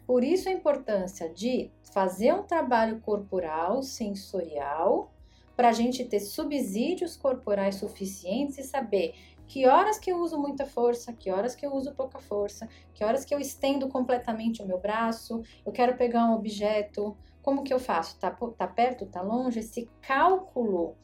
Por 0.07 0.23
isso 0.23 0.47
a 0.51 0.53
importância 0.53 1.27
de 1.31 1.71
fazer 1.95 2.35
um 2.35 2.43
trabalho 2.43 3.01
corporal, 3.01 3.83
sensorial, 3.83 5.11
para 5.57 5.71
a 5.71 5.73
gente 5.73 6.05
ter 6.05 6.21
subsídios 6.21 7.17
corporais 7.17 7.77
suficientes 7.77 8.59
e 8.59 8.63
saber 8.63 9.15
que 9.47 9.67
horas 9.67 9.99
que 9.99 10.11
eu 10.11 10.19
uso 10.19 10.39
muita 10.39 10.67
força, 10.67 11.13
que 11.13 11.31
horas 11.31 11.55
que 11.55 11.67
eu 11.67 11.73
uso 11.73 11.95
pouca 11.95 12.19
força, 12.19 12.69
que 12.95 13.05
horas 13.05 13.25
que 13.25 13.35
eu 13.35 13.39
estendo 13.39 13.89
completamente 13.89 14.63
o 14.63 14.67
meu 14.67 14.79
braço, 14.79 15.43
eu 15.65 15.73
quero 15.73 15.97
pegar 15.97 16.25
um 16.27 16.35
objeto, 16.35 17.17
como 17.43 17.63
que 17.63 17.75
eu 17.75 17.79
faço? 17.79 18.19
Tá, 18.19 18.31
tá 18.31 18.67
perto, 18.67 19.05
tá 19.05 19.21
longe? 19.21 19.61
Esse 19.61 19.89
cálculo, 20.01 20.97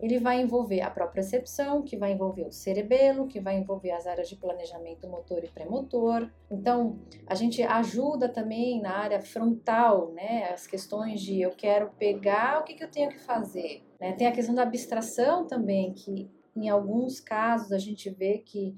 ele 0.00 0.20
vai 0.20 0.40
envolver 0.40 0.80
a 0.80 0.90
própria 0.90 1.22
percepção, 1.22 1.82
que 1.82 1.96
vai 1.96 2.12
envolver 2.12 2.46
o 2.46 2.52
cerebelo, 2.52 3.26
que 3.26 3.40
vai 3.40 3.56
envolver 3.58 3.90
as 3.90 4.06
áreas 4.06 4.28
de 4.28 4.36
planejamento 4.36 5.08
motor 5.08 5.42
e 5.42 5.48
premotor. 5.48 6.30
Então, 6.48 7.00
a 7.26 7.34
gente 7.34 7.60
ajuda 7.64 8.28
também 8.28 8.80
na 8.80 8.96
área 8.96 9.20
frontal, 9.20 10.12
né? 10.12 10.50
As 10.52 10.68
questões 10.68 11.20
de 11.20 11.40
eu 11.40 11.50
quero 11.50 11.90
pegar, 11.98 12.60
o 12.60 12.64
que, 12.64 12.74
que 12.74 12.84
eu 12.84 12.90
tenho 12.90 13.10
que 13.10 13.18
fazer? 13.18 13.82
Né? 14.00 14.12
Tem 14.12 14.28
a 14.28 14.32
questão 14.32 14.54
da 14.54 14.62
abstração 14.62 15.48
também, 15.48 15.92
que 15.92 16.30
em 16.64 16.68
alguns 16.68 17.20
casos 17.20 17.72
a 17.72 17.78
gente 17.78 18.10
vê 18.10 18.38
que 18.38 18.76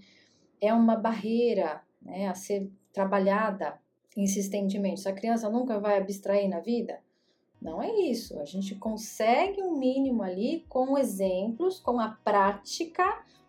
é 0.61 0.73
uma 0.73 0.97
barreira 0.97 1.83
né, 2.01 2.29
a 2.29 2.35
ser 2.35 2.71
trabalhada 2.93 3.79
insistentemente. 4.17 5.01
Se 5.01 5.09
a 5.09 5.15
criança 5.15 5.49
nunca 5.49 5.79
vai 5.79 5.99
abstrair 5.99 6.49
na 6.49 6.61
vida, 6.61 7.01
não 7.61 7.83
é 7.83 7.91
isso. 7.91 8.39
A 8.41 8.45
gente 8.45 8.75
consegue 8.75 9.63
um 9.63 9.79
mínimo 9.79 10.23
ali 10.23 10.65
com 10.69 10.97
exemplos, 10.97 11.79
com 11.79 12.01
a 12.01 12.09
prática, 12.25 13.05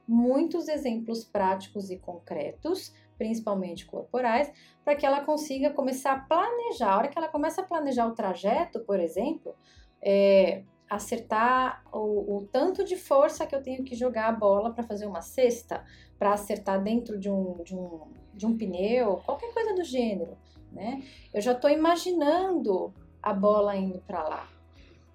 muitos 0.07 0.67
exemplos 0.67 1.23
práticos 1.23 1.89
e 1.89 1.97
concretos, 1.97 2.93
principalmente 3.17 3.85
corporais, 3.85 4.51
para 4.83 4.95
que 4.95 5.05
ela 5.05 5.23
consiga 5.23 5.69
começar 5.71 6.13
a 6.13 6.19
planejar. 6.19 6.93
A 6.93 6.97
hora 6.97 7.07
que 7.07 7.17
ela 7.17 7.29
começa 7.29 7.61
a 7.61 7.65
planejar 7.65 8.07
o 8.07 8.15
trajeto, 8.15 8.79
por 8.81 8.99
exemplo, 8.99 9.55
é, 10.01 10.63
acertar 10.91 11.81
o, 11.89 12.35
o, 12.35 12.47
tanto 12.51 12.83
de 12.83 12.97
força 12.97 13.47
que 13.47 13.55
eu 13.55 13.63
tenho 13.63 13.81
que 13.81 13.95
jogar 13.95 14.27
a 14.27 14.31
bola 14.33 14.73
para 14.73 14.83
fazer 14.83 15.05
uma 15.05 15.21
cesta, 15.21 15.85
para 16.19 16.33
acertar 16.33 16.83
dentro 16.83 17.17
de 17.17 17.29
um, 17.29 17.63
de, 17.63 17.73
um, 17.73 18.01
de 18.33 18.45
um 18.45 18.57
pneu, 18.57 19.21
qualquer 19.25 19.53
coisa 19.53 19.73
do 19.73 19.85
gênero, 19.85 20.37
né? 20.69 21.01
Eu 21.33 21.39
já 21.39 21.53
estou 21.53 21.69
imaginando 21.69 22.93
a 23.23 23.33
bola 23.33 23.73
indo 23.73 23.99
para 23.99 24.21
lá. 24.21 24.49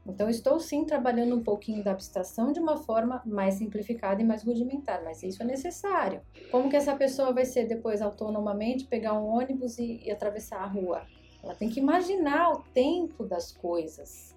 Então, 0.06 0.30
estou 0.30 0.58
sim 0.58 0.84
trabalhando 0.84 1.36
um 1.36 1.42
pouquinho 1.42 1.84
da 1.84 1.90
abstração 1.90 2.52
de 2.52 2.60
uma 2.60 2.78
forma 2.78 3.20
mais 3.26 3.56
simplificada 3.56 4.22
e 4.22 4.24
mais 4.24 4.42
rudimentar, 4.44 5.02
mas 5.04 5.22
isso 5.22 5.42
é 5.42 5.44
necessário. 5.44 6.22
Como 6.50 6.70
que 6.70 6.76
essa 6.76 6.96
pessoa 6.96 7.34
vai 7.34 7.44
ser 7.44 7.66
depois 7.66 8.00
autonomamente 8.00 8.86
pegar 8.86 9.12
um 9.12 9.26
ônibus 9.26 9.78
e, 9.78 10.00
e 10.04 10.10
atravessar 10.10 10.60
a 10.60 10.66
rua? 10.66 11.02
Ela 11.42 11.54
tem 11.54 11.68
que 11.68 11.80
imaginar 11.80 12.52
o 12.52 12.62
tempo 12.72 13.24
das 13.24 13.52
coisas. 13.52 14.35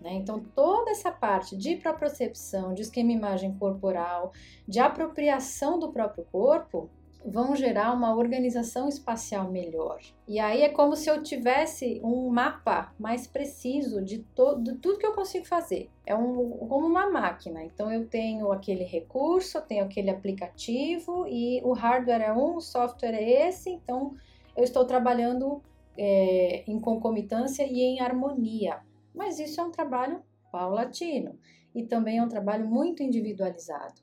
Né? 0.00 0.14
Então, 0.14 0.42
toda 0.54 0.90
essa 0.90 1.10
parte 1.10 1.56
de 1.56 1.76
propriocepção, 1.76 2.72
de 2.74 2.82
esquema 2.82 3.12
imagem 3.12 3.54
corporal, 3.54 4.32
de 4.66 4.80
apropriação 4.80 5.78
do 5.78 5.92
próprio 5.92 6.24
corpo, 6.32 6.88
vão 7.24 7.54
gerar 7.54 7.92
uma 7.92 8.14
organização 8.14 8.88
espacial 8.88 9.50
melhor. 9.50 10.00
E 10.26 10.38
aí 10.38 10.62
é 10.62 10.68
como 10.68 10.96
se 10.96 11.10
eu 11.10 11.22
tivesse 11.22 12.00
um 12.02 12.30
mapa 12.30 12.94
mais 12.98 13.26
preciso 13.26 14.02
de, 14.02 14.18
de 14.18 14.74
tudo 14.76 14.98
que 14.98 15.06
eu 15.06 15.12
consigo 15.12 15.44
fazer. 15.44 15.90
É 16.06 16.14
um, 16.14 16.50
como 16.66 16.86
uma 16.86 17.10
máquina. 17.10 17.62
Então 17.62 17.92
eu 17.92 18.06
tenho 18.06 18.50
aquele 18.50 18.84
recurso, 18.84 19.58
eu 19.58 19.62
tenho 19.62 19.84
aquele 19.84 20.10
aplicativo 20.10 21.26
e 21.28 21.60
o 21.62 21.72
hardware 21.72 22.22
é 22.22 22.32
um, 22.32 22.56
o 22.56 22.60
software 22.60 23.14
é 23.14 23.48
esse. 23.48 23.70
Então 23.70 24.14
eu 24.56 24.64
estou 24.64 24.84
trabalhando 24.84 25.62
é, 25.98 26.64
em 26.66 26.80
concomitância 26.80 27.64
e 27.64 27.80
em 27.80 28.00
harmonia. 28.00 28.80
Mas 29.14 29.38
isso 29.38 29.60
é 29.60 29.64
um 29.64 29.70
trabalho 29.70 30.22
paulatino 30.50 31.38
e 31.74 31.84
também 31.84 32.18
é 32.18 32.22
um 32.22 32.28
trabalho 32.28 32.68
muito 32.68 33.02
individualizado. 33.02 34.00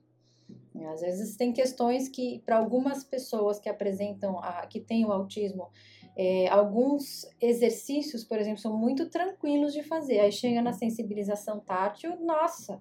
Às 0.94 1.02
vezes 1.02 1.36
tem 1.36 1.52
questões 1.52 2.08
que, 2.08 2.42
para 2.46 2.58
algumas 2.58 3.04
pessoas 3.04 3.60
que 3.60 3.70
apresentam, 3.70 4.40
a, 4.40 4.66
que 4.68 4.80
têm 4.80 5.06
o 5.06 5.12
autismo, 5.12 5.70
é, 6.16 6.48
alguns 6.48 7.28
exercícios, 7.42 8.24
por 8.24 8.40
exemplo, 8.40 8.60
são 8.60 8.76
muito 8.78 9.10
tranquilos 9.10 9.74
de 9.74 9.84
fazer. 9.84 10.20
Aí 10.20 10.32
chega 10.32 10.62
na 10.62 10.74
sensibilização 10.74 11.60
tátil, 11.60 12.20
nossa, 12.20 12.80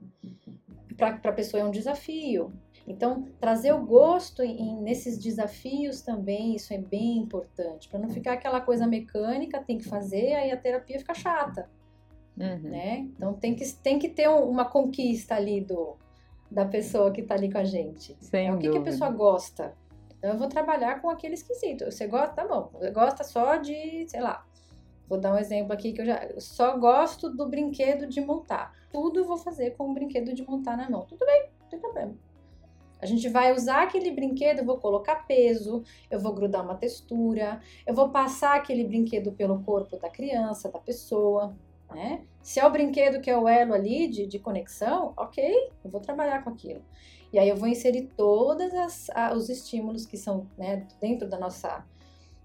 para 0.97 1.19
a 1.23 1.33
pessoa 1.33 1.63
é 1.63 1.65
um 1.65 1.71
desafio. 1.71 2.53
Então, 2.87 3.25
trazer 3.41 3.73
o 3.73 3.85
gosto 3.85 4.43
em, 4.43 4.81
nesses 4.81 5.19
desafios 5.19 6.01
também, 6.03 6.55
isso 6.55 6.73
é 6.73 6.79
bem 6.79 7.19
importante, 7.19 7.89
para 7.89 7.99
não 7.99 8.09
ficar 8.09 8.35
aquela 8.35 8.61
coisa 8.61 8.87
mecânica, 8.87 9.61
tem 9.61 9.77
que 9.77 9.89
fazer, 9.89 10.35
aí 10.35 10.53
a 10.53 10.57
terapia 10.57 10.99
fica 10.99 11.13
chata. 11.13 11.69
Uhum. 12.39 12.71
Né? 12.71 13.09
Então 13.17 13.33
tem 13.35 13.55
que, 13.55 13.65
tem 13.75 13.99
que 13.99 14.09
ter 14.09 14.29
uma 14.29 14.65
conquista 14.65 15.35
ali 15.35 15.61
do, 15.61 15.97
da 16.51 16.67
pessoa 16.67 17.11
que 17.11 17.23
está 17.23 17.35
ali 17.35 17.51
com 17.51 17.59
a 17.59 17.65
gente. 17.65 18.17
Sem 18.21 18.49
é 18.49 18.53
o 18.53 18.59
que, 18.59 18.71
que, 18.71 18.79
a 18.79 18.83
pessoa 18.83 19.11
gosta. 19.11 19.75
Então 20.19 20.31
eu 20.31 20.39
vou 20.39 20.49
trabalhar 20.49 21.01
com 21.01 21.09
aquele 21.09 21.35
esquisito. 21.35 21.85
Você 21.87 22.07
gosta? 22.07 22.35
Tá 22.35 22.47
bom. 22.47 22.71
Você 22.75 22.91
gosta 22.91 23.25
só 23.25 23.57
de, 23.57 24.07
sei 24.09 24.21
lá. 24.21 24.45
Vou 25.09 25.19
dar 25.19 25.33
um 25.33 25.39
exemplo 25.39 25.73
aqui 25.73 25.93
que 25.93 26.01
eu 26.01 26.07
já 26.07 26.25
eu 26.25 26.41
só 26.41 26.77
gosto 26.77 27.31
do 27.31 27.49
brinquedo 27.49 28.07
de 28.07 28.21
montar. 28.21 28.73
Tudo 28.93 29.21
eu 29.21 29.25
vou 29.25 29.37
fazer 29.37 29.71
com 29.77 29.91
o 29.91 29.95
brinquedo 29.95 30.35
de 30.35 30.43
montar 30.43 30.77
na 30.77 30.91
mão. 30.91 31.03
Tudo 31.03 31.25
bem, 31.25 31.49
não 31.61 31.69
tem 31.69 31.79
problema. 31.79 32.15
A 33.01 33.07
gente 33.07 33.29
vai 33.29 33.53
usar 33.53 33.83
aquele 33.83 34.11
brinquedo, 34.11 34.61
eu 34.61 34.65
vou 34.65 34.79
colocar 34.79 35.27
peso, 35.27 35.85
eu 36.11 36.19
vou 36.19 36.33
grudar 36.33 36.65
uma 36.65 36.75
textura, 36.75 37.61
eu 37.87 37.95
vou 37.95 38.09
passar 38.09 38.57
aquele 38.57 38.85
brinquedo 38.85 39.33
pelo 39.33 39.63
corpo 39.63 39.97
da 39.99 40.09
criança, 40.09 40.71
da 40.71 40.79
pessoa. 40.79 41.55
Né? 41.91 42.23
Se 42.43 42.61
é 42.61 42.67
o 42.67 42.71
brinquedo 42.71 43.21
que 43.21 43.31
é 43.31 43.39
o 43.39 43.49
elo 43.49 43.75
ali 43.75 44.09
de, 44.09 44.27
de 44.27 44.39
conexão, 44.39 45.13
ok, 45.17 45.71
eu 45.85 45.91
vou 45.91 46.01
trabalhar 46.01 46.43
com 46.43 46.51
aquilo. 46.51 46.83
E 47.33 47.39
aí 47.39 47.49
eu 47.49 47.57
vou 47.57 47.69
inserir 47.69 48.09
todos 48.17 48.73
os 49.35 49.49
estímulos 49.49 50.07
que 50.07 50.17
são 50.17 50.47
né, 50.57 50.87
dentro 51.01 51.29
da 51.29 51.39
nossa 51.39 51.85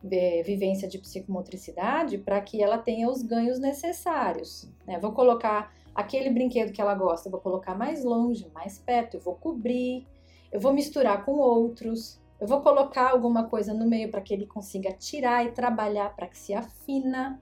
é, 0.10 0.42
vivência 0.44 0.88
de 0.88 0.98
psicomotricidade 0.98 2.18
para 2.18 2.42
que 2.42 2.62
ela 2.62 2.78
tenha 2.78 3.10
os 3.10 3.22
ganhos 3.22 3.60
necessários. 3.60 4.70
Né? 4.86 5.00
Vou 5.00 5.12
colocar 5.12 5.74
aquele 5.94 6.30
brinquedo 6.30 6.72
que 6.72 6.82
ela 6.82 6.96
gosta, 6.96 7.30
vou 7.30 7.40
colocar 7.40 7.76
mais 7.76 8.04
longe, 8.04 8.50
mais 8.54 8.80
perto, 8.80 9.18
eu 9.18 9.22
vou 9.22 9.36
cobrir, 9.36 10.08
eu 10.52 10.60
vou 10.60 10.74
misturar 10.74 11.24
com 11.26 11.34
outros, 11.34 12.20
eu 12.40 12.48
vou 12.48 12.62
colocar 12.62 13.12
alguma 13.12 13.48
coisa 13.48 13.74
no 13.74 13.86
meio 13.86 14.10
para 14.10 14.22
que 14.22 14.34
ele 14.34 14.48
consiga 14.48 14.92
tirar 14.94 15.46
e 15.46 15.52
trabalhar 15.52 16.16
para 16.16 16.28
que 16.28 16.38
se 16.38 16.54
afina 16.54 17.40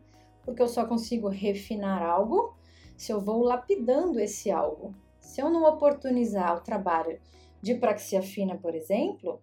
porque 0.50 0.64
eu 0.64 0.68
só 0.68 0.84
consigo 0.86 1.28
refinar 1.28 2.02
algo 2.02 2.58
se 2.98 3.12
eu 3.12 3.22
vou 3.22 3.44
lapidando 3.44 4.20
esse 4.20 4.50
algo. 4.50 4.96
Se 5.22 5.40
eu 5.40 5.50
não 5.50 5.64
oportunizar 5.64 6.58
o 6.58 6.62
trabalho 6.62 7.22
de 7.62 7.76
praxia 7.76 8.24
fina, 8.24 8.58
por 8.58 8.74
exemplo, 8.74 9.40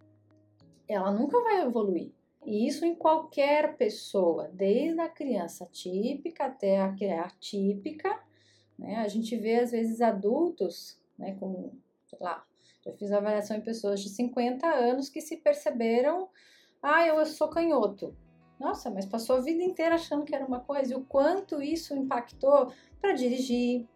ela 0.88 1.12
nunca 1.12 1.40
vai 1.40 1.62
evoluir. 1.62 2.12
E 2.44 2.66
isso 2.66 2.84
em 2.84 2.94
qualquer 2.94 3.76
pessoa, 3.76 4.50
desde 4.52 5.00
a 5.00 5.08
criança 5.08 5.64
típica 5.66 6.46
até 6.46 6.80
a 6.80 6.94
é 7.00 7.18
atípica. 7.20 8.20
Né? 8.76 8.96
A 8.96 9.06
gente 9.06 9.36
vê, 9.36 9.60
às 9.60 9.70
vezes, 9.70 10.00
adultos, 10.00 11.00
né, 11.16 11.36
com, 11.38 11.72
sei 12.06 12.18
lá, 12.20 12.44
já 12.84 12.92
fiz 12.92 13.12
avaliação 13.12 13.56
em 13.56 13.62
pessoas 13.62 14.00
de 14.00 14.08
50 14.08 14.66
anos 14.66 15.08
que 15.08 15.20
se 15.20 15.36
perceberam, 15.36 16.28
ah, 16.82 17.06
eu 17.06 17.24
sou 17.26 17.48
canhoto. 17.48 18.16
Nossa, 18.58 18.90
mas 18.90 19.04
passou 19.04 19.36
a 19.36 19.40
vida 19.40 19.62
inteira 19.62 19.96
achando 19.96 20.24
que 20.24 20.34
era 20.34 20.46
uma 20.46 20.60
coisa, 20.60 20.92
e 20.92 20.96
o 20.96 21.04
quanto 21.04 21.62
isso 21.62 21.94
impactou 21.94 22.72
para 23.00 23.12
dirigir, 23.12 23.86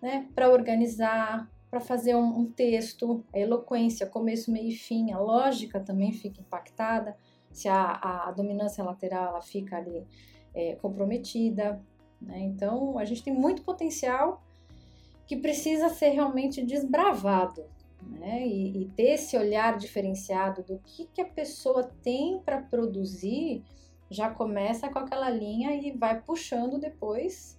né, 0.00 0.28
para 0.34 0.50
organizar, 0.50 1.50
para 1.70 1.80
fazer 1.80 2.14
um, 2.14 2.38
um, 2.38 2.46
texto, 2.46 3.24
a 3.34 3.38
eloquência, 3.38 4.06
começo, 4.06 4.52
meio 4.52 4.68
e 4.68 4.76
fim, 4.76 5.10
a 5.10 5.18
lógica 5.18 5.80
também 5.80 6.12
fica 6.12 6.40
impactada, 6.40 7.16
se 7.50 7.68
a, 7.68 8.28
a 8.28 8.30
dominância 8.30 8.84
lateral 8.84 9.30
ela 9.30 9.42
fica 9.42 9.76
ali 9.76 10.06
é, 10.54 10.76
comprometida. 10.76 11.82
Né? 12.20 12.40
Então, 12.40 12.96
a 12.98 13.04
gente 13.04 13.24
tem 13.24 13.34
muito 13.34 13.62
potencial 13.62 14.42
que 15.26 15.36
precisa 15.36 15.88
ser 15.88 16.10
realmente 16.10 16.64
desbravado. 16.64 17.64
Né? 18.02 18.46
E, 18.46 18.82
e 18.82 18.88
ter 18.90 19.14
esse 19.14 19.36
olhar 19.36 19.78
diferenciado 19.78 20.62
do 20.62 20.78
que, 20.78 21.06
que 21.06 21.22
a 21.22 21.26
pessoa 21.26 21.90
tem 22.02 22.38
para 22.38 22.60
produzir 22.60 23.64
já 24.14 24.30
começa 24.30 24.88
com 24.88 24.98
aquela 24.98 25.28
linha 25.28 25.74
e 25.74 25.90
vai 25.92 26.20
puxando 26.20 26.78
depois 26.78 27.58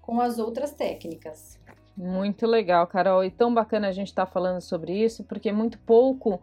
com 0.00 0.20
as 0.20 0.38
outras 0.38 0.72
técnicas. 0.72 1.60
Muito 1.96 2.46
legal, 2.46 2.86
Carol. 2.86 3.22
E 3.22 3.30
tão 3.30 3.52
bacana 3.52 3.88
a 3.88 3.92
gente 3.92 4.08
estar 4.08 4.26
tá 4.26 4.32
falando 4.32 4.60
sobre 4.60 4.92
isso, 4.92 5.22
porque 5.24 5.52
muito 5.52 5.78
pouco 5.78 6.40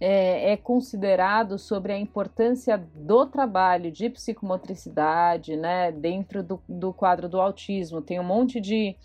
é, 0.00 0.52
é, 0.52 0.56
considerado 0.56 1.58
sobre 1.58 1.92
a 1.92 1.98
importância 1.98 2.78
do 2.94 3.26
trabalho 3.26 3.90
de 3.90 4.08
psicomotricidade, 4.08 5.56
né, 5.56 5.92
dentro 5.92 6.42
do, 6.42 6.62
do 6.68 6.92
quadro 6.92 7.28
do 7.28 7.40
autismo. 7.40 8.00
Tem 8.00 8.20
um 8.20 8.24
monte 8.24 8.60
de 8.60 8.96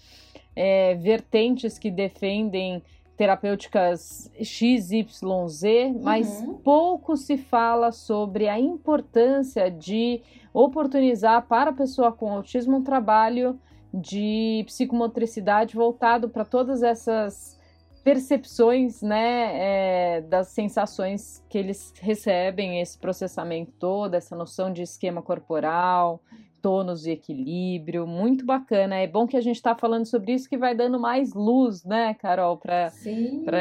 é, 0.55 0.95
vertentes 0.95 1.77
que 1.77 1.91
defendem 1.91 2.81
terapêuticas 3.17 4.29
XYZ, 4.41 5.93
mas 6.01 6.41
uhum. 6.41 6.55
pouco 6.55 7.15
se 7.15 7.37
fala 7.37 7.91
sobre 7.91 8.47
a 8.47 8.59
importância 8.59 9.71
de 9.71 10.21
oportunizar 10.53 11.45
para 11.47 11.69
a 11.69 11.73
pessoa 11.73 12.11
com 12.11 12.31
autismo 12.31 12.77
um 12.77 12.83
trabalho 12.83 13.59
de 13.93 14.63
psicomotricidade 14.65 15.75
voltado 15.75 16.29
para 16.29 16.43
todas 16.43 16.83
essas 16.83 17.55
percepções, 18.03 19.01
né, 19.01 20.17
é, 20.17 20.21
das 20.21 20.49
sensações 20.49 21.43
que 21.49 21.57
eles 21.57 21.91
recebem, 21.99 22.79
esse 22.79 22.97
processamento 22.97 23.71
todo, 23.79 24.13
essa 24.13 24.35
noção 24.35 24.71
de 24.71 24.83
esquema 24.83 25.23
corporal, 25.23 26.21
tônus 26.65 27.05
e 27.05 27.11
equilíbrio, 27.11 28.07
muito 28.07 28.43
bacana. 28.43 28.95
É 28.95 29.05
bom 29.05 29.27
que 29.27 29.37
a 29.37 29.41
gente 29.41 29.57
está 29.57 29.75
falando 29.75 30.07
sobre 30.07 30.33
isso 30.33 30.49
que 30.49 30.57
vai 30.57 30.73
dando 30.73 30.99
mais 30.99 31.31
luz, 31.31 31.85
né, 31.85 32.15
Carol, 32.15 32.57
para 32.57 32.91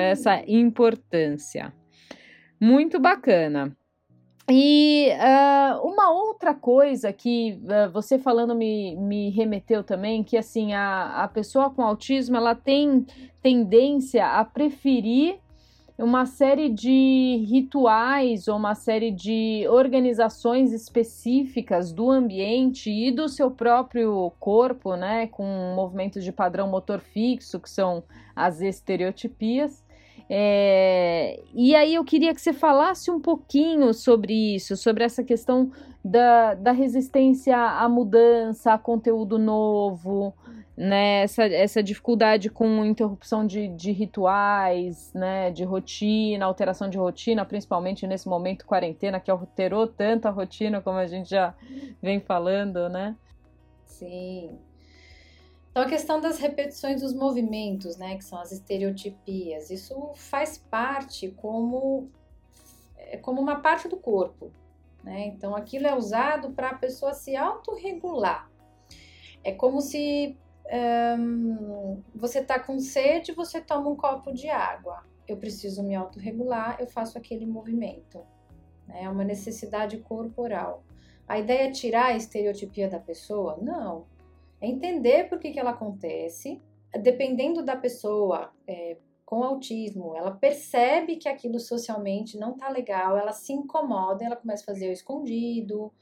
essa 0.00 0.42
importância. 0.48 1.70
Muito 2.58 2.98
bacana. 2.98 3.76
E 4.50 5.10
uh, 5.12 5.86
uma 5.86 6.10
outra 6.12 6.54
coisa 6.54 7.12
que 7.12 7.60
uh, 7.64 7.92
você 7.92 8.18
falando 8.18 8.54
me, 8.54 8.96
me 8.96 9.28
remeteu 9.28 9.84
também, 9.84 10.24
que 10.24 10.38
assim, 10.38 10.72
a, 10.72 11.24
a 11.24 11.28
pessoa 11.28 11.68
com 11.68 11.82
autismo 11.82 12.38
ela 12.38 12.54
tem 12.54 13.04
tendência 13.42 14.26
a 14.26 14.42
preferir 14.46 15.40
uma 15.96 16.26
série 16.26 16.68
de 16.68 17.44
rituais 17.48 18.48
ou 18.48 18.56
uma 18.56 18.74
série 18.74 19.12
de 19.12 19.64
organizações 19.68 20.72
específicas 20.72 21.92
do 21.92 22.10
ambiente 22.10 22.90
e 22.90 23.12
do 23.12 23.28
seu 23.28 23.50
próprio 23.50 24.32
corpo, 24.40 24.96
né, 24.96 25.28
com 25.28 25.44
movimentos 25.76 26.24
de 26.24 26.32
padrão 26.32 26.68
motor 26.68 27.00
fixo, 27.00 27.60
que 27.60 27.70
são 27.70 28.02
as 28.34 28.60
estereotipias. 28.60 29.84
É, 30.28 31.40
e 31.54 31.76
aí 31.76 31.94
eu 31.94 32.04
queria 32.04 32.34
que 32.34 32.40
você 32.40 32.52
falasse 32.52 33.10
um 33.10 33.20
pouquinho 33.20 33.92
sobre 33.92 34.56
isso, 34.56 34.76
sobre 34.76 35.04
essa 35.04 35.22
questão 35.22 35.70
da, 36.04 36.54
da 36.54 36.72
resistência 36.72 37.56
à 37.56 37.88
mudança, 37.88 38.72
a 38.72 38.78
conteúdo 38.78 39.38
novo, 39.38 40.34
né, 40.76 41.22
essa, 41.22 41.44
essa 41.44 41.82
dificuldade 41.82 42.50
com 42.50 42.84
interrupção 42.84 43.46
de, 43.46 43.68
de 43.68 43.92
rituais, 43.92 45.12
né, 45.14 45.50
de 45.50 45.62
rotina, 45.62 46.44
alteração 46.44 46.90
de 46.90 46.98
rotina, 46.98 47.44
principalmente 47.44 48.06
nesse 48.06 48.28
momento 48.28 48.66
quarentena 48.66 49.20
que 49.20 49.30
alterou 49.30 49.86
tanto 49.86 50.26
a 50.26 50.30
rotina 50.30 50.80
como 50.80 50.98
a 50.98 51.06
gente 51.06 51.30
já 51.30 51.54
vem 52.02 52.20
falando, 52.20 52.88
né? 52.88 53.16
Sim. 53.86 54.58
Então, 55.70 55.82
a 55.82 55.88
questão 55.88 56.20
das 56.20 56.38
repetições 56.38 57.00
dos 57.00 57.12
movimentos, 57.12 57.96
né, 57.96 58.16
que 58.16 58.24
são 58.24 58.40
as 58.40 58.52
estereotipias, 58.52 59.70
isso 59.70 60.12
faz 60.14 60.58
parte 60.58 61.28
como, 61.36 62.08
é, 62.96 63.16
como 63.16 63.40
uma 63.40 63.60
parte 63.60 63.88
do 63.88 63.96
corpo. 63.96 64.50
Né? 65.02 65.26
Então, 65.26 65.54
aquilo 65.54 65.86
é 65.86 65.94
usado 65.94 66.50
para 66.50 66.70
a 66.70 66.74
pessoa 66.74 67.12
se 67.12 67.36
autorregular. 67.36 68.50
É 69.42 69.52
como 69.52 69.80
se 69.80 70.36
um, 71.18 72.02
você 72.14 72.40
está 72.40 72.58
com 72.58 72.78
sede, 72.78 73.32
você 73.32 73.60
toma 73.60 73.90
um 73.90 73.96
copo 73.96 74.32
de 74.32 74.48
água. 74.48 75.04
Eu 75.26 75.36
preciso 75.36 75.82
me 75.82 75.94
autorregular, 75.94 76.76
eu 76.80 76.86
faço 76.86 77.18
aquele 77.18 77.46
movimento. 77.46 78.20
Né? 78.86 79.04
É 79.04 79.08
uma 79.08 79.24
necessidade 79.24 79.98
corporal. 79.98 80.84
A 81.26 81.38
ideia 81.38 81.68
é 81.68 81.70
tirar 81.70 82.06
a 82.06 82.16
estereotipia 82.16 82.88
da 82.88 82.98
pessoa? 82.98 83.58
Não. 83.60 84.06
É 84.60 84.66
entender 84.66 85.28
por 85.28 85.38
que, 85.38 85.52
que 85.52 85.58
ela 85.58 85.70
acontece. 85.70 86.60
Dependendo 87.02 87.62
da 87.62 87.76
pessoa 87.76 88.52
é, 88.66 88.96
com 89.24 89.42
autismo, 89.42 90.14
ela 90.14 90.30
percebe 90.30 91.16
que 91.16 91.28
aquilo 91.28 91.58
socialmente 91.58 92.38
não 92.38 92.56
tá 92.56 92.68
legal, 92.68 93.16
ela 93.16 93.32
se 93.32 93.52
incomoda, 93.52 94.24
ela 94.24 94.36
começa 94.36 94.62
a 94.62 94.66
fazer 94.66 94.88
o 94.88 94.92
escondido, 94.92 95.92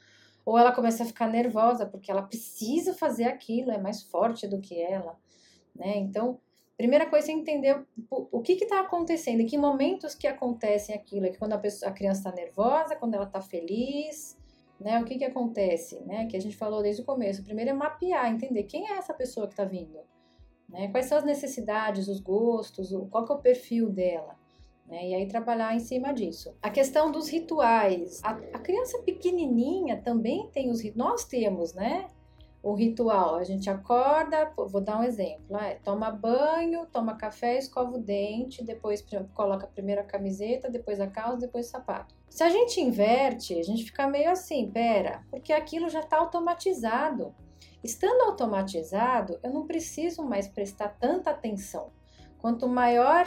ou 0.45 0.59
ela 0.59 0.73
começa 0.73 1.03
a 1.03 1.07
ficar 1.07 1.29
nervosa 1.29 1.87
porque 1.87 2.11
ela 2.11 2.23
precisa 2.23 2.95
fazer 2.95 3.25
aquilo, 3.25 3.71
é 3.71 3.79
mais 3.79 4.03
forte 4.03 4.47
do 4.47 4.61
que 4.61 4.81
ela, 4.81 5.17
né? 5.75 5.97
Então, 5.97 6.41
primeira 6.77 7.07
coisa 7.07 7.31
é 7.31 7.35
entender 7.35 7.85
o, 8.11 8.41
que 8.41 8.53
está 8.53 8.81
acontecendo, 8.81 9.41
em 9.41 9.47
que 9.47 9.57
momentos 9.57 10.15
que 10.15 10.27
acontecem 10.27 10.95
aquilo, 10.95 11.27
é 11.27 11.31
que 11.31 11.39
quando 11.39 11.53
a, 11.53 11.59
pessoa, 11.59 11.91
a 11.91 11.95
criança 11.95 12.29
está 12.29 12.33
nervosa, 12.33 12.97
quando 12.97 13.15
ela 13.15 13.27
está 13.27 13.41
feliz, 13.41 14.37
né? 14.81 15.01
O 15.01 15.05
que 15.05 15.17
que 15.17 15.25
acontece, 15.25 16.01
né? 16.01 16.27
Que 16.27 16.37
a 16.37 16.41
gente 16.41 16.57
falou 16.57 16.83
desde 16.83 17.03
o 17.03 17.05
começo. 17.05 17.45
Primeiro 17.45 17.71
é 17.71 17.73
mapear, 17.73 18.33
entender 18.33 18.65
quem 18.65 18.89
é 18.89 18.99
essa 18.99 19.15
pessoa 19.15 19.47
que 19.47 19.53
está 19.53 19.65
vindo, 19.65 20.01
né? 20.69 20.89
Quais 20.89 21.07
são 21.07 21.19
as 21.19 21.25
necessidades, 21.25 22.09
os 22.09 22.19
gostos, 22.19 22.91
qual 23.11 23.25
que 23.25 23.33
é 23.33 23.37
o 23.37 23.39
perfil 23.39 23.89
dela. 23.89 24.37
Né? 24.93 25.09
E 25.09 25.15
aí 25.15 25.27
trabalhar 25.27 25.75
em 25.75 25.81
cima 25.81 26.13
disso. 26.13 26.55
A 26.61 26.69
questão 26.69 27.11
dos 27.11 27.27
rituais. 27.31 28.21
A, 28.23 28.33
a 28.53 28.59
criança 28.59 28.99
pequenininha 28.99 29.97
também 30.03 30.51
tem 30.53 30.71
os 30.71 30.83
nós 30.95 31.25
temos, 31.25 31.73
né? 31.73 32.11
O 32.63 32.75
ritual, 32.75 33.37
a 33.37 33.43
gente 33.43 33.69
acorda, 33.71 34.53
vou 34.55 34.81
dar 34.81 35.01
um 35.01 35.03
exemplo, 35.03 35.57
é, 35.57 35.77
toma 35.77 36.13
banho, 36.13 36.87
toma 36.93 37.17
café, 37.17 37.59
escova 37.59 37.97
o 37.97 37.99
dente, 37.99 38.63
depois 38.63 39.05
coloca 39.35 39.67
primeiro 39.67 40.01
a 40.01 40.05
camiseta, 40.05 40.71
depois 40.71 41.01
a 41.01 41.09
calça, 41.09 41.39
depois 41.39 41.67
o 41.67 41.71
sapato. 41.71 42.15
Se 42.29 42.45
a 42.45 42.51
gente 42.51 42.81
inverte, 42.81 43.59
a 43.59 43.63
gente 43.65 43.85
fica 43.85 44.07
meio 44.07 44.31
assim, 44.31 44.71
pera, 44.71 45.25
porque 45.29 45.53
aquilo 45.53 45.89
já 45.89 46.01
está 46.01 46.19
automatizado. 46.19 47.35
Estando 47.83 48.23
automatizado, 48.31 49.41
eu 49.43 49.51
não 49.51 49.67
preciso 49.67 50.23
mais 50.23 50.47
prestar 50.47 50.91
tanta 51.01 51.31
atenção. 51.31 51.91
Quanto 52.39 52.69
maior 52.69 53.27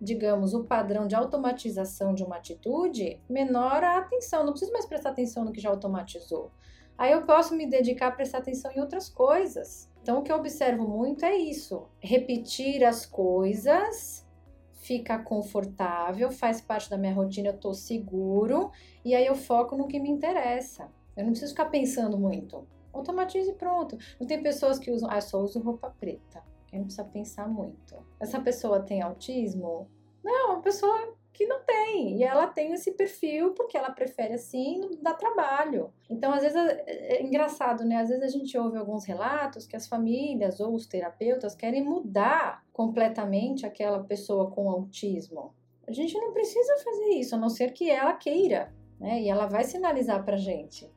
digamos, 0.00 0.54
o 0.54 0.64
padrão 0.64 1.06
de 1.06 1.14
automatização 1.14 2.14
de 2.14 2.24
uma 2.24 2.36
atitude, 2.36 3.20
menor 3.28 3.84
a 3.84 3.98
atenção. 3.98 4.44
Não 4.44 4.52
preciso 4.52 4.72
mais 4.72 4.86
prestar 4.86 5.10
atenção 5.10 5.44
no 5.44 5.52
que 5.52 5.60
já 5.60 5.68
automatizou. 5.68 6.50
Aí 6.96 7.12
eu 7.12 7.22
posso 7.22 7.54
me 7.54 7.66
dedicar 7.66 8.08
a 8.08 8.12
prestar 8.12 8.38
atenção 8.38 8.70
em 8.72 8.80
outras 8.80 9.08
coisas. 9.08 9.90
Então, 10.02 10.18
o 10.18 10.22
que 10.22 10.32
eu 10.32 10.36
observo 10.36 10.86
muito 10.86 11.24
é 11.24 11.36
isso: 11.36 11.86
repetir 12.00 12.84
as 12.84 13.04
coisas, 13.04 14.26
fica 14.72 15.18
confortável, 15.18 16.30
faz 16.30 16.60
parte 16.60 16.88
da 16.88 16.98
minha 16.98 17.14
rotina, 17.14 17.48
eu 17.48 17.58
tô 17.58 17.74
seguro, 17.74 18.70
e 19.04 19.14
aí 19.14 19.26
eu 19.26 19.34
foco 19.34 19.76
no 19.76 19.86
que 19.86 20.00
me 20.00 20.10
interessa. 20.10 20.88
Eu 21.16 21.24
não 21.24 21.30
preciso 21.30 21.52
ficar 21.52 21.66
pensando 21.66 22.18
muito. 22.18 22.66
Automatize 22.92 23.50
e 23.50 23.54
pronto. 23.54 23.96
Não 24.18 24.26
tem 24.26 24.42
pessoas 24.42 24.78
que 24.78 24.90
usam, 24.90 25.08
ah, 25.10 25.20
só 25.20 25.40
uso 25.40 25.60
roupa 25.60 25.94
preta. 25.98 26.42
A 26.72 26.76
gente 26.76 26.84
precisa 26.84 27.04
pensar 27.04 27.48
muito. 27.48 27.96
Essa 28.18 28.40
pessoa 28.40 28.80
tem 28.80 29.02
autismo? 29.02 29.88
Não, 30.22 30.52
uma 30.52 30.62
pessoa 30.62 31.16
que 31.32 31.46
não 31.46 31.60
tem. 31.64 32.18
E 32.18 32.22
ela 32.22 32.46
tem 32.46 32.72
esse 32.72 32.92
perfil 32.92 33.52
porque 33.54 33.76
ela 33.76 33.90
prefere 33.90 34.34
assim, 34.34 34.78
não 34.78 35.02
dá 35.02 35.14
trabalho. 35.14 35.92
Então, 36.08 36.32
às 36.32 36.42
vezes, 36.42 36.56
é, 36.56 37.16
é 37.16 37.22
engraçado, 37.22 37.84
né? 37.84 37.96
Às 37.96 38.08
vezes 38.08 38.22
a 38.22 38.28
gente 38.28 38.56
ouve 38.58 38.76
alguns 38.76 39.04
relatos 39.04 39.66
que 39.66 39.76
as 39.76 39.88
famílias 39.88 40.60
ou 40.60 40.74
os 40.74 40.86
terapeutas 40.86 41.54
querem 41.54 41.82
mudar 41.82 42.64
completamente 42.72 43.64
aquela 43.64 44.04
pessoa 44.04 44.50
com 44.50 44.70
autismo. 44.70 45.54
A 45.86 45.92
gente 45.92 46.14
não 46.18 46.32
precisa 46.32 46.76
fazer 46.84 47.08
isso, 47.14 47.34
a 47.34 47.38
não 47.38 47.48
ser 47.48 47.72
que 47.72 47.90
ela 47.90 48.12
queira, 48.12 48.72
né? 48.98 49.20
E 49.22 49.28
ela 49.28 49.46
vai 49.46 49.64
sinalizar 49.64 50.24
pra 50.24 50.36
gente. 50.36 50.90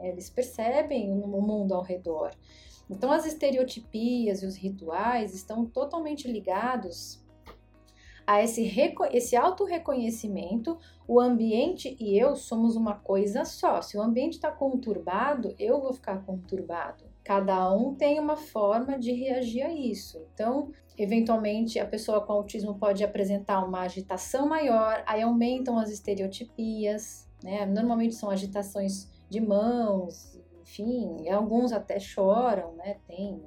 Eles 0.00 0.30
percebem 0.30 1.12
o 1.12 1.42
mundo 1.42 1.74
ao 1.74 1.82
redor. 1.82 2.30
Então, 2.90 3.12
as 3.12 3.26
estereotipias 3.26 4.42
e 4.42 4.46
os 4.46 4.56
rituais 4.56 5.34
estão 5.34 5.66
totalmente 5.66 6.30
ligados 6.30 7.22
a 8.26 8.42
esse, 8.42 8.70
esse 9.12 9.36
auto-reconhecimento. 9.36 10.78
O 11.06 11.18
ambiente 11.18 11.96
e 11.98 12.18
eu 12.18 12.36
somos 12.36 12.76
uma 12.76 12.94
coisa 12.94 13.44
só. 13.46 13.80
Se 13.80 13.96
o 13.96 14.02
ambiente 14.02 14.34
está 14.34 14.50
conturbado, 14.50 15.54
eu 15.58 15.80
vou 15.80 15.94
ficar 15.94 16.22
conturbado. 16.24 17.04
Cada 17.24 17.74
um 17.74 17.94
tem 17.94 18.20
uma 18.20 18.36
forma 18.36 18.98
de 18.98 19.12
reagir 19.12 19.62
a 19.62 19.72
isso. 19.72 20.22
Então, 20.34 20.70
eventualmente, 20.96 21.78
a 21.78 21.86
pessoa 21.86 22.20
com 22.20 22.32
autismo 22.32 22.74
pode 22.74 23.02
apresentar 23.02 23.64
uma 23.64 23.80
agitação 23.80 24.46
maior, 24.46 25.02
aí 25.06 25.22
aumentam 25.22 25.78
as 25.78 25.90
estereotipias, 25.90 27.26
né? 27.42 27.64
Normalmente 27.64 28.14
são 28.14 28.30
agitações 28.30 29.08
de 29.30 29.40
mãos, 29.40 30.37
enfim, 30.68 31.28
alguns 31.30 31.72
até 31.72 31.98
choram, 31.98 32.74
né? 32.74 32.98
Tem, 33.06 33.40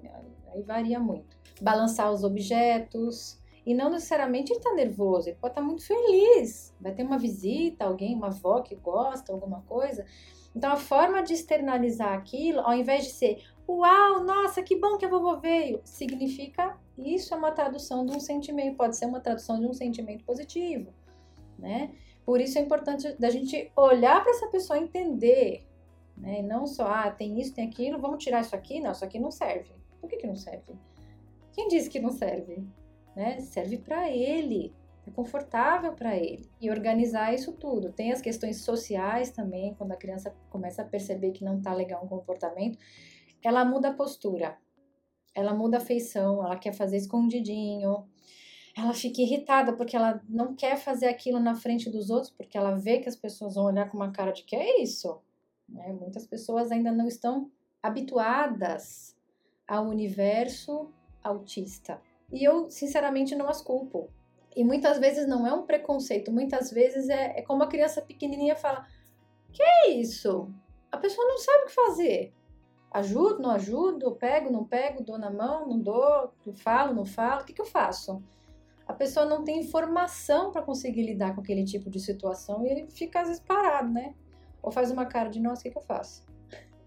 aí 0.51 0.63
varia 0.63 0.99
muito. 0.99 1.37
Balançar 1.61 2.11
os 2.11 2.23
objetos, 2.23 3.39
e 3.63 3.75
não 3.75 3.91
necessariamente 3.91 4.51
ele 4.51 4.59
está 4.59 4.73
nervoso, 4.73 5.29
ele 5.29 5.37
pode 5.39 5.51
estar 5.51 5.61
tá 5.61 5.67
muito 5.67 5.85
feliz. 5.85 6.75
Vai 6.81 6.93
ter 6.93 7.03
uma 7.03 7.19
visita, 7.19 7.85
alguém, 7.85 8.15
uma 8.15 8.27
avó 8.27 8.61
que 8.61 8.75
gosta, 8.75 9.31
alguma 9.31 9.61
coisa. 9.61 10.03
Então 10.55 10.71
a 10.71 10.77
forma 10.77 11.21
de 11.21 11.33
externalizar 11.33 12.13
aquilo, 12.13 12.59
ao 12.61 12.73
invés 12.73 13.03
de 13.05 13.11
ser 13.11 13.43
uau, 13.69 14.23
nossa, 14.23 14.63
que 14.63 14.75
bom 14.75 14.97
que 14.97 15.05
a 15.05 15.09
vovó 15.09 15.35
veio, 15.35 15.79
significa 15.83 16.77
isso 16.97 17.33
é 17.33 17.37
uma 17.37 17.51
tradução 17.51 18.05
de 18.05 18.15
um 18.15 18.19
sentimento, 18.19 18.75
pode 18.75 18.97
ser 18.97 19.05
uma 19.05 19.21
tradução 19.21 19.59
de 19.59 19.65
um 19.65 19.73
sentimento 19.73 20.25
positivo, 20.25 20.91
né? 21.57 21.91
Por 22.25 22.41
isso 22.41 22.57
é 22.57 22.61
importante 22.61 23.15
da 23.17 23.29
gente 23.29 23.71
olhar 23.75 24.21
para 24.21 24.31
essa 24.31 24.47
pessoa 24.47 24.77
entender 24.77 25.65
né? 26.17 26.39
E 26.39 26.43
não 26.43 26.65
só, 26.65 26.87
ah, 26.87 27.11
tem 27.11 27.39
isso, 27.39 27.53
tem 27.53 27.67
aquilo, 27.67 27.99
vamos 27.99 28.23
tirar 28.23 28.41
isso 28.41 28.55
aqui. 28.55 28.79
Não, 28.79 28.91
isso 28.91 29.03
aqui 29.03 29.19
não 29.19 29.31
serve. 29.31 29.71
Por 29.99 30.09
que, 30.09 30.17
que 30.17 30.27
não 30.27 30.35
serve? 30.35 30.73
Quem 31.53 31.67
disse 31.67 31.89
que 31.89 31.99
não 31.99 32.11
serve? 32.11 32.63
Né? 33.15 33.39
Serve 33.39 33.77
para 33.77 34.09
ele, 34.09 34.73
é 35.05 35.11
confortável 35.11 35.93
para 35.93 36.15
ele. 36.15 36.49
E 36.59 36.69
organizar 36.69 37.33
isso 37.33 37.53
tudo. 37.53 37.91
Tem 37.91 38.11
as 38.11 38.21
questões 38.21 38.61
sociais 38.61 39.31
também, 39.31 39.73
quando 39.75 39.91
a 39.91 39.97
criança 39.97 40.35
começa 40.49 40.81
a 40.81 40.85
perceber 40.85 41.31
que 41.31 41.43
não 41.43 41.57
está 41.57 41.73
legal 41.73 42.03
um 42.03 42.07
comportamento, 42.07 42.77
ela 43.43 43.65
muda 43.65 43.89
a 43.89 43.93
postura, 43.93 44.57
ela 45.33 45.53
muda 45.53 45.77
a 45.77 45.81
feição, 45.81 46.45
ela 46.45 46.55
quer 46.55 46.73
fazer 46.73 46.97
escondidinho, 46.97 48.05
ela 48.77 48.93
fica 48.93 49.21
irritada 49.21 49.73
porque 49.73 49.95
ela 49.95 50.21
não 50.29 50.55
quer 50.55 50.77
fazer 50.77 51.07
aquilo 51.07 51.39
na 51.39 51.55
frente 51.55 51.89
dos 51.89 52.09
outros, 52.09 52.31
porque 52.31 52.57
ela 52.57 52.75
vê 52.75 52.99
que 52.99 53.09
as 53.09 53.15
pessoas 53.15 53.55
vão 53.55 53.65
olhar 53.65 53.89
com 53.89 53.97
uma 53.97 54.11
cara 54.11 54.31
de 54.31 54.43
que 54.43 54.55
é 54.55 54.81
isso? 54.81 55.19
Né? 55.71 55.91
Muitas 55.93 56.27
pessoas 56.27 56.71
ainda 56.71 56.91
não 56.91 57.07
estão 57.07 57.49
habituadas 57.81 59.15
ao 59.67 59.87
universo 59.87 60.91
autista. 61.23 62.01
E 62.31 62.43
eu, 62.43 62.69
sinceramente, 62.69 63.35
não 63.35 63.47
as 63.47 63.61
culpo. 63.61 64.09
E 64.55 64.63
muitas 64.63 64.99
vezes 64.99 65.27
não 65.27 65.47
é 65.47 65.53
um 65.53 65.65
preconceito, 65.65 66.31
muitas 66.31 66.71
vezes 66.71 67.07
é, 67.07 67.39
é 67.39 67.41
como 67.41 67.63
a 67.63 67.67
criança 67.67 68.01
pequenininha 68.01 68.55
fala: 68.55 68.85
Que 69.53 69.63
é 69.63 69.91
isso? 69.91 70.53
A 70.91 70.97
pessoa 70.97 71.25
não 71.25 71.37
sabe 71.37 71.63
o 71.63 71.67
que 71.67 71.73
fazer. 71.73 72.33
Ajudo, 72.91 73.41
não 73.41 73.51
ajudo, 73.51 74.11
pego, 74.17 74.51
não 74.51 74.65
pego, 74.65 75.01
dou 75.01 75.17
na 75.17 75.29
mão, 75.29 75.65
não 75.65 75.79
dou, 75.79 76.33
falo, 76.55 76.93
não 76.93 77.05
falo, 77.05 77.41
o 77.41 77.45
que, 77.45 77.53
que 77.53 77.61
eu 77.61 77.65
faço? 77.65 78.21
A 78.85 78.91
pessoa 78.91 79.25
não 79.25 79.45
tem 79.45 79.61
informação 79.61 80.51
para 80.51 80.61
conseguir 80.61 81.03
lidar 81.03 81.33
com 81.33 81.39
aquele 81.39 81.63
tipo 81.63 81.89
de 81.89 82.01
situação 82.01 82.65
e 82.65 82.69
ele 82.69 82.87
fica 82.91 83.21
às 83.21 83.29
vezes 83.29 83.41
parado, 83.41 83.89
né? 83.89 84.13
Ou 84.61 84.71
faz 84.71 84.91
uma 84.91 85.05
cara 85.05 85.29
de 85.29 85.39
nossa, 85.39 85.61
o 85.61 85.63
que, 85.63 85.71
que 85.71 85.77
eu 85.77 85.83
faço? 85.83 86.23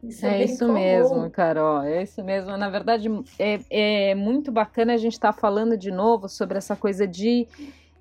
Isso 0.02 0.26
é, 0.26 0.42
é 0.42 0.44
isso 0.44 0.66
comum. 0.66 0.74
mesmo, 0.74 1.30
Carol, 1.30 1.82
é 1.82 2.02
isso 2.02 2.22
mesmo. 2.22 2.56
Na 2.56 2.68
verdade, 2.68 3.08
é, 3.38 3.60
é 3.70 4.14
muito 4.14 4.52
bacana 4.52 4.94
a 4.94 4.96
gente 4.96 5.14
estar 5.14 5.32
tá 5.32 5.38
falando 5.38 5.76
de 5.76 5.90
novo 5.90 6.28
sobre 6.28 6.58
essa 6.58 6.76
coisa 6.76 7.06
de 7.06 7.48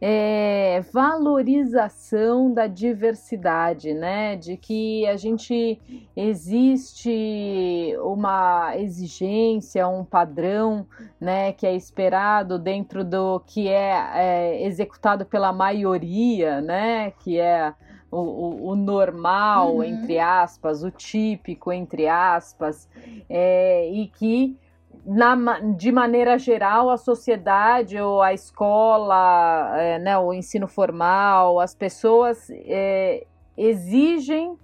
é, 0.01 0.81
valorização 0.91 2.53
da 2.53 2.67
diversidade, 2.67 3.93
né? 3.93 4.35
De 4.35 4.57
que 4.57 5.07
a 5.07 5.15
gente 5.15 5.79
existe 6.13 7.95
uma 8.01 8.75
exigência, 8.75 9.87
um 9.87 10.03
padrão, 10.03 10.85
né? 11.21 11.53
Que 11.53 11.65
é 11.65 11.73
esperado 11.73 12.59
dentro 12.59 13.05
do 13.05 13.39
que 13.47 13.69
é, 13.69 14.09
é 14.13 14.67
executado 14.67 15.25
pela 15.25 15.53
maioria, 15.53 16.59
né? 16.59 17.11
Que 17.23 17.39
é 17.39 17.73
o, 18.13 18.65
o, 18.65 18.67
o 18.69 18.75
normal, 18.75 19.75
uhum. 19.75 19.83
entre 19.83 20.19
aspas, 20.19 20.83
o 20.83 20.91
típico, 20.91 21.71
entre 21.71 22.07
aspas, 22.07 22.87
é, 23.29 23.89
e 23.89 24.07
que 24.07 24.57
na, 25.05 25.59
de 25.59 25.91
maneira 25.91 26.37
geral, 26.37 26.89
a 26.89 26.97
sociedade 26.97 27.99
ou 27.99 28.21
a 28.21 28.33
escola, 28.33 29.73
é, 29.77 29.99
né, 29.99 30.17
o 30.17 30.33
ensino 30.33 30.67
formal, 30.67 31.59
as 31.59 31.75
pessoas 31.75 32.49
é, 32.49 33.25
exigem 33.57 34.57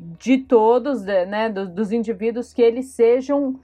de 0.00 0.38
todos, 0.38 1.04
né, 1.04 1.50
dos, 1.50 1.68
dos 1.68 1.92
indivíduos, 1.92 2.52
que 2.52 2.62
eles 2.62 2.86
sejam 2.86 3.60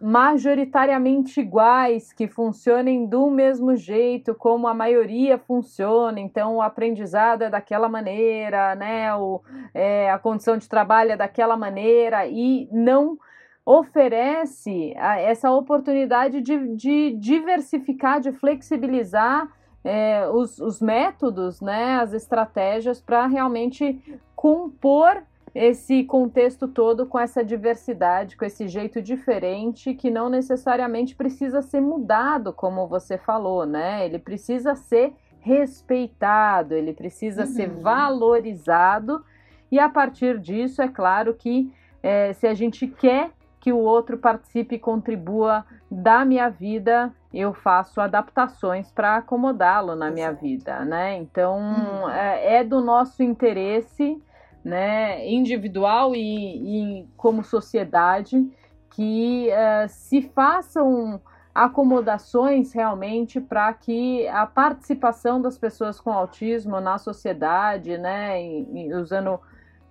majoritariamente 0.00 1.40
iguais, 1.40 2.12
que 2.12 2.26
funcionem 2.26 3.06
do 3.06 3.30
mesmo 3.30 3.74
jeito 3.76 4.34
como 4.34 4.66
a 4.66 4.74
maioria 4.74 5.38
funciona. 5.38 6.20
Então, 6.20 6.56
o 6.56 6.62
aprendizado 6.62 7.42
é 7.42 7.50
daquela 7.50 7.88
maneira, 7.88 8.74
né? 8.74 9.14
O, 9.14 9.40
é, 9.72 10.10
a 10.10 10.18
condição 10.18 10.56
de 10.56 10.68
trabalho 10.68 11.12
é 11.12 11.16
daquela 11.16 11.56
maneira 11.56 12.26
e 12.26 12.68
não 12.70 13.18
oferece 13.64 14.92
essa 14.96 15.50
oportunidade 15.50 16.42
de, 16.42 16.76
de 16.76 17.16
diversificar, 17.18 18.20
de 18.20 18.30
flexibilizar 18.30 19.48
é, 19.82 20.28
os, 20.28 20.58
os 20.58 20.80
métodos, 20.80 21.60
né, 21.60 21.96
as 22.00 22.12
estratégias 22.12 23.00
para 23.00 23.26
realmente 23.26 24.00
compor 24.34 25.22
esse 25.54 26.02
contexto 26.02 26.66
todo 26.66 27.06
com 27.06 27.18
essa 27.18 27.44
diversidade, 27.44 28.36
com 28.36 28.44
esse 28.44 28.66
jeito 28.66 29.00
diferente 29.00 29.94
que 29.94 30.10
não 30.10 30.28
necessariamente 30.28 31.14
precisa 31.14 31.62
ser 31.62 31.80
mudado, 31.80 32.52
como 32.52 32.88
você 32.88 33.16
falou, 33.16 33.64
né? 33.64 34.04
Ele 34.04 34.18
precisa 34.18 34.74
ser 34.74 35.14
respeitado, 35.38 36.74
ele 36.74 36.92
precisa 36.92 37.42
uhum. 37.42 37.46
ser 37.46 37.68
valorizado 37.68 39.24
e 39.70 39.78
a 39.78 39.88
partir 39.88 40.38
disso 40.40 40.82
é 40.82 40.88
claro 40.88 41.34
que 41.34 41.72
é, 42.02 42.32
se 42.32 42.46
a 42.46 42.54
gente 42.54 42.86
quer 42.88 43.30
que 43.60 43.72
o 43.72 43.78
outro 43.78 44.18
participe 44.18 44.74
e 44.74 44.78
contribua 44.78 45.64
da 45.90 46.24
minha 46.24 46.48
vida, 46.48 47.12
eu 47.32 47.54
faço 47.54 48.00
adaptações 48.00 48.90
para 48.90 49.16
acomodá-lo 49.16 49.94
na 49.94 50.10
minha 50.10 50.32
vida, 50.32 50.84
né? 50.84 51.16
Então 51.16 51.58
uhum. 51.58 52.10
é, 52.10 52.56
é 52.56 52.64
do 52.64 52.80
nosso 52.80 53.22
interesse 53.22 54.20
né, 54.64 55.28
individual 55.28 56.14
e, 56.16 57.00
e 57.00 57.08
como 57.16 57.44
sociedade, 57.44 58.50
que 58.90 59.48
uh, 59.50 59.88
se 59.88 60.22
façam 60.22 61.20
acomodações 61.54 62.72
realmente 62.72 63.40
para 63.40 63.72
que 63.74 64.26
a 64.28 64.46
participação 64.46 65.40
das 65.40 65.58
pessoas 65.58 66.00
com 66.00 66.10
autismo 66.12 66.80
na 66.80 66.98
sociedade, 66.98 67.98
né, 67.98 68.42
e, 68.42 68.86
e 68.88 68.94
usando, 68.94 69.38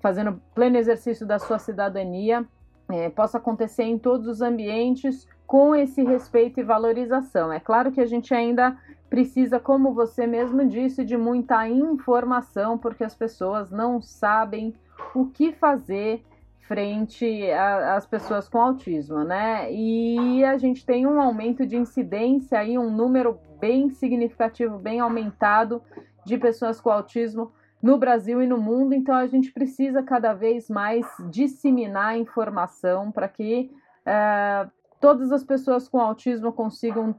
fazendo 0.02 0.42
pleno 0.56 0.78
exercício 0.78 1.26
da 1.26 1.40
sua 1.40 1.60
cidadania, 1.60 2.46
é, 2.90 3.10
possa 3.10 3.38
acontecer 3.38 3.84
em 3.84 3.98
todos 3.98 4.28
os 4.28 4.42
ambientes 4.42 5.28
com 5.46 5.76
esse 5.76 6.04
respeito 6.04 6.60
e 6.60 6.64
valorização. 6.64 7.52
É 7.52 7.60
claro 7.60 7.92
que 7.92 8.02
a 8.02 8.06
gente 8.06 8.34
ainda 8.34 8.78
precisa, 9.10 9.60
como 9.60 9.94
você 9.94 10.26
mesmo 10.26 10.68
disse, 10.68 11.06
de 11.06 11.16
muita 11.16 11.68
informação, 11.68 12.78
porque 12.78 13.04
as 13.04 13.14
pessoas 13.14 13.70
não 13.70 14.02
sabem 14.02 14.74
o 15.14 15.28
que 15.28 15.52
fazer 15.52 16.24
frente 16.68 17.52
às 17.52 18.06
pessoas 18.06 18.48
com 18.48 18.60
autismo, 18.60 19.24
né? 19.24 19.72
E 19.72 20.44
a 20.44 20.58
gente 20.58 20.86
tem 20.86 21.06
um 21.06 21.22
aumento 21.22 21.66
de 21.66 21.76
incidência 21.76 22.58
aí, 22.58 22.78
um 22.78 22.90
número 22.90 23.38
bem 23.60 23.90
significativo, 23.90 24.80
bem 24.80 25.00
aumentado 25.00 25.82
de 26.26 26.38
pessoas 26.38 26.80
com 26.80 26.90
autismo 26.90 27.52
no 27.82 27.98
Brasil 27.98 28.42
e 28.42 28.48
no 28.48 28.58
mundo, 28.58 28.94
então 28.94 29.14
a 29.14 29.28
gente 29.28 29.52
precisa 29.52 30.02
cada 30.02 30.34
vez 30.34 30.70
mais 30.70 31.06
disseminar 31.30 32.18
informação 32.18 33.12
para 33.12 33.28
que 33.28 33.70
uh, 34.08 34.72
todas 35.04 35.34
as 35.34 35.44
pessoas 35.44 35.90
com 35.90 36.00
autismo 36.00 36.54
consigam 36.54 37.14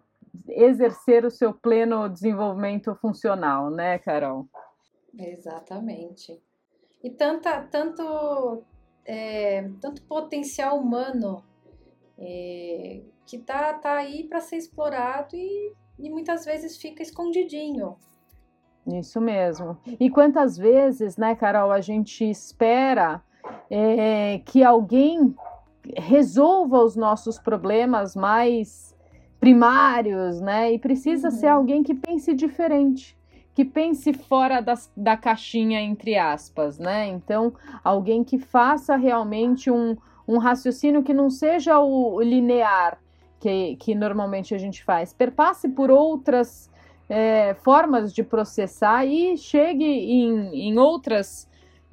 exercer 0.48 1.22
o 1.22 1.30
seu 1.30 1.52
pleno 1.52 2.08
desenvolvimento 2.08 2.94
funcional, 2.94 3.68
né, 3.68 3.98
Carol? 3.98 4.48
Exatamente. 5.14 6.40
E 7.02 7.10
tanta, 7.10 7.60
tanto, 7.60 8.62
é, 9.04 9.68
tanto 9.82 10.00
potencial 10.04 10.78
humano 10.78 11.44
é, 12.18 13.02
que 13.26 13.36
tá, 13.36 13.74
tá 13.74 13.96
aí 13.96 14.24
para 14.24 14.40
ser 14.40 14.56
explorado 14.56 15.36
e, 15.36 15.74
e 15.98 16.08
muitas 16.08 16.46
vezes 16.46 16.78
fica 16.78 17.02
escondidinho. 17.02 17.98
Isso 18.86 19.20
mesmo. 19.20 19.76
E 20.00 20.08
quantas 20.08 20.56
vezes, 20.56 21.18
né, 21.18 21.34
Carol, 21.34 21.70
a 21.70 21.82
gente 21.82 22.24
espera 22.24 23.22
é, 23.68 24.38
que 24.38 24.64
alguém 24.64 25.36
resolva 25.96 26.82
os 26.82 26.96
nossos 26.96 27.38
problemas 27.38 28.16
mais 28.16 28.94
primários, 29.38 30.40
né? 30.40 30.72
E 30.72 30.78
precisa 30.78 31.28
uhum. 31.28 31.34
ser 31.34 31.46
alguém 31.48 31.82
que 31.82 31.94
pense 31.94 32.34
diferente, 32.34 33.16
que 33.54 33.64
pense 33.64 34.12
fora 34.12 34.60
das, 34.60 34.90
da 34.96 35.16
caixinha, 35.16 35.80
entre 35.80 36.16
aspas, 36.16 36.78
né? 36.78 37.08
Então, 37.08 37.52
alguém 37.82 38.24
que 38.24 38.38
faça 38.38 38.96
realmente 38.96 39.70
um, 39.70 39.96
um 40.26 40.38
raciocínio 40.38 41.02
que 41.02 41.12
não 41.12 41.28
seja 41.28 41.78
o, 41.78 42.14
o 42.14 42.22
linear 42.22 42.98
que, 43.44 43.76
que 43.76 43.94
normalmente 43.94 44.54
a 44.54 44.58
gente 44.58 44.82
faz, 44.82 45.12
perpasse 45.12 45.68
por 45.68 45.90
outras 45.90 46.70
é, 47.10 47.52
formas 47.52 48.10
de 48.10 48.22
processar 48.22 49.04
e 49.04 49.36
chegue 49.36 49.84
em, 49.84 50.68
em 50.68 50.78
outras 50.78 51.46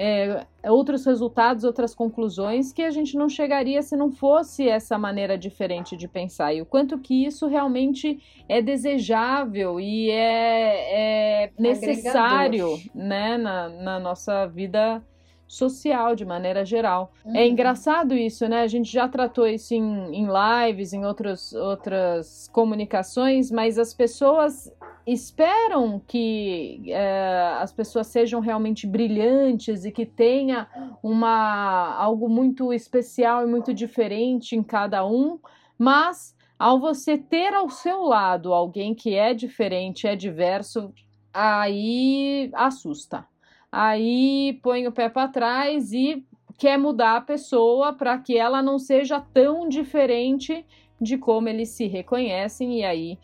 é, 0.04 0.48
outros 0.64 1.06
resultados, 1.06 1.64
outras 1.64 1.94
conclusões 1.94 2.74
que 2.74 2.82
a 2.82 2.90
gente 2.90 3.16
não 3.16 3.30
chegaria 3.30 3.84
se 3.84 3.96
não 3.96 4.12
fosse 4.12 4.68
essa 4.68 4.98
maneira 4.98 5.38
diferente 5.38 5.96
de 5.96 6.08
pensar. 6.08 6.56
E 6.56 6.60
o 6.60 6.66
quanto 6.66 6.98
que 6.98 7.24
isso 7.24 7.46
realmente 7.46 8.20
é 8.50 8.64
desejável 8.64 9.80
e 9.80 10.10
é, 10.10 11.44
é 11.46 11.52
necessário 11.60 12.80
né, 12.96 13.38
na, 13.38 13.70
na 13.70 14.00
nossa 14.00 14.48
vida 14.48 15.04
social 15.48 16.16
de 16.16 16.26
maneira 16.26 16.66
geral. 16.66 17.14
É 17.24 17.28
uhum. 17.28 17.36
É 17.36 17.48
engraçado 17.48 18.16
isso, 18.16 18.48
né? 18.48 18.64
A 18.64 18.68
gente 18.68 18.92
já 18.92 19.08
tratou 19.08 19.46
isso 19.46 19.76
em, 19.76 20.16
em 20.16 20.28
lives, 20.28 20.94
em 20.94 21.06
outros, 21.06 21.54
outras 21.54 22.50
comunicações, 22.52 23.52
mas 23.52 23.78
as 23.78 23.94
pessoas 23.94 24.72
esperam 25.06 26.02
que 26.08 26.84
é, 26.88 27.58
as 27.60 27.72
pessoas 27.72 28.08
sejam 28.08 28.40
realmente 28.40 28.86
brilhantes 28.86 29.86
e 29.86 29.92
que 29.92 30.06
tenha 30.06 30.68
uma 31.02 31.96
algo 31.96 32.30
muito 32.30 32.72
especial 32.72 33.44
e 33.44 33.50
muito 33.50 33.74
diferente 33.74 34.56
em 34.56 34.64
cada 34.64 35.06
um, 35.06 35.40
mas 35.78 36.36
ao 36.58 36.80
você 36.80 37.18
ter 37.18 37.54
ao 37.54 37.70
seu 37.70 38.04
lado 38.04 38.54
alguém 38.54 38.94
que 38.94 39.16
é 39.16 39.34
diferente, 39.34 40.06
é 40.06 40.16
diverso, 40.16 40.94
aí 41.34 42.52
assusta. 42.54 43.26
Aí 43.72 44.60
põe 44.62 44.86
o 44.86 44.92
pé 44.92 45.10
para 45.10 45.28
trás 45.30 45.92
e 45.92 46.26
quer 46.58 46.78
mudar 46.78 47.16
a 47.16 47.22
pessoa 47.22 47.94
para 47.94 48.18
que 48.20 48.38
ela 48.38 48.62
não 48.62 48.78
seja 48.78 49.20
tão 49.34 49.68
diferente 49.68 50.66
de 51.02 51.18
como 51.18 51.50
eles 51.50 51.70
se 51.70 51.88
reconhecem 51.88 52.80
e 52.80 52.84
aí 52.84 53.18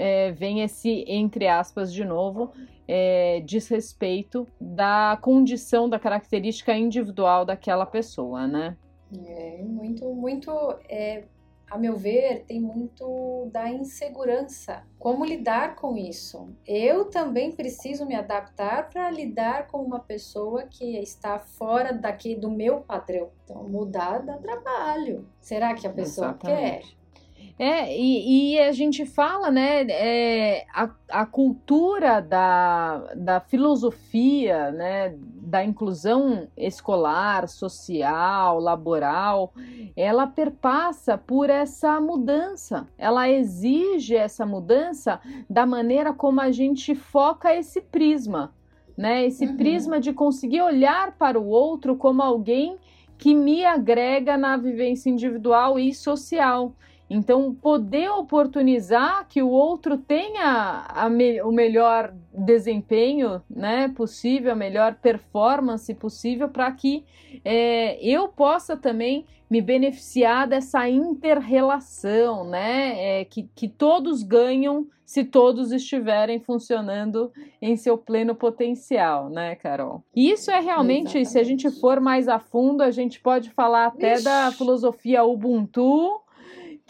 é, 0.00 0.32
vem 0.32 0.62
esse, 0.62 1.04
entre 1.06 1.46
aspas, 1.46 1.92
de 1.92 2.04
novo, 2.06 2.52
é, 2.88 3.40
desrespeito 3.40 4.48
da 4.58 5.18
condição, 5.20 5.90
da 5.90 5.98
característica 5.98 6.74
individual 6.74 7.44
daquela 7.44 7.84
pessoa, 7.84 8.46
né? 8.46 8.78
É, 9.26 9.62
muito, 9.62 10.06
muito, 10.14 10.50
é, 10.88 11.24
a 11.70 11.76
meu 11.76 11.98
ver, 11.98 12.44
tem 12.46 12.58
muito 12.58 13.50
da 13.52 13.68
insegurança. 13.68 14.82
Como 14.98 15.22
lidar 15.22 15.76
com 15.76 15.98
isso? 15.98 16.48
Eu 16.66 17.04
também 17.10 17.52
preciso 17.52 18.06
me 18.06 18.14
adaptar 18.14 18.88
para 18.88 19.10
lidar 19.10 19.66
com 19.66 19.82
uma 19.82 20.00
pessoa 20.00 20.62
que 20.62 20.96
está 20.96 21.38
fora 21.38 21.92
daqui 21.92 22.34
do 22.34 22.50
meu 22.50 22.80
padrão. 22.80 23.28
Então, 23.44 23.68
mudar 23.68 24.20
dá 24.20 24.38
trabalho. 24.38 25.28
Será 25.40 25.74
que 25.74 25.86
a 25.86 25.92
pessoa 25.92 26.28
Exatamente. 26.28 26.88
quer? 26.88 26.99
É, 27.62 27.94
e, 27.94 28.54
e, 28.54 28.58
a 28.58 28.72
gente 28.72 29.04
fala, 29.04 29.50
né, 29.50 29.82
é, 29.90 30.64
a, 30.72 30.88
a 31.10 31.26
cultura 31.26 32.22
da, 32.22 33.12
da 33.14 33.38
filosofia, 33.38 34.70
né, 34.70 35.14
da 35.18 35.62
inclusão 35.62 36.48
escolar, 36.56 37.46
social, 37.48 38.58
laboral, 38.60 39.52
ela 39.94 40.26
perpassa 40.26 41.18
por 41.18 41.50
essa 41.50 42.00
mudança, 42.00 42.88
ela 42.96 43.28
exige 43.28 44.16
essa 44.16 44.46
mudança 44.46 45.20
da 45.48 45.66
maneira 45.66 46.14
como 46.14 46.40
a 46.40 46.50
gente 46.50 46.94
foca 46.94 47.54
esse 47.54 47.82
prisma, 47.82 48.54
né, 48.96 49.26
esse 49.26 49.44
uhum. 49.44 49.56
prisma 49.58 50.00
de 50.00 50.14
conseguir 50.14 50.62
olhar 50.62 51.12
para 51.18 51.38
o 51.38 51.46
outro 51.46 51.94
como 51.94 52.22
alguém 52.22 52.78
que 53.18 53.34
me 53.34 53.66
agrega 53.66 54.38
na 54.38 54.56
vivência 54.56 55.10
individual 55.10 55.78
e 55.78 55.92
social 55.92 56.72
Então, 57.10 57.52
poder 57.52 58.08
oportunizar 58.10 59.26
que 59.28 59.42
o 59.42 59.48
outro 59.48 59.98
tenha 59.98 61.08
me, 61.10 61.42
o 61.42 61.50
melhor 61.50 62.14
desempenho 62.32 63.42
né, 63.50 63.88
possível, 63.88 64.52
a 64.52 64.54
melhor 64.54 64.94
performance 64.94 65.92
possível, 65.92 66.48
para 66.48 66.70
que 66.70 67.04
é, 67.44 67.98
eu 68.00 68.28
possa 68.28 68.76
também 68.76 69.26
me 69.50 69.60
beneficiar 69.60 70.46
dessa 70.46 70.88
inter-relação, 70.88 72.44
né? 72.44 73.20
É, 73.20 73.24
que, 73.24 73.50
que 73.56 73.66
todos 73.66 74.22
ganham 74.22 74.86
se 75.04 75.24
todos 75.24 75.72
estiverem 75.72 76.38
funcionando 76.38 77.32
em 77.60 77.76
seu 77.76 77.98
pleno 77.98 78.32
potencial, 78.32 79.28
né, 79.28 79.56
Carol? 79.56 80.04
Isso 80.14 80.52
é 80.52 80.60
realmente, 80.60 81.18
Exatamente. 81.18 81.28
se 81.30 81.38
a 81.40 81.42
gente 81.42 81.68
for 81.80 81.98
mais 81.98 82.28
a 82.28 82.38
fundo, 82.38 82.80
a 82.80 82.92
gente 82.92 83.18
pode 83.18 83.50
falar 83.50 83.86
até 83.86 84.14
Ixi. 84.14 84.22
da 84.22 84.52
filosofia 84.52 85.24
Ubuntu, 85.24 86.20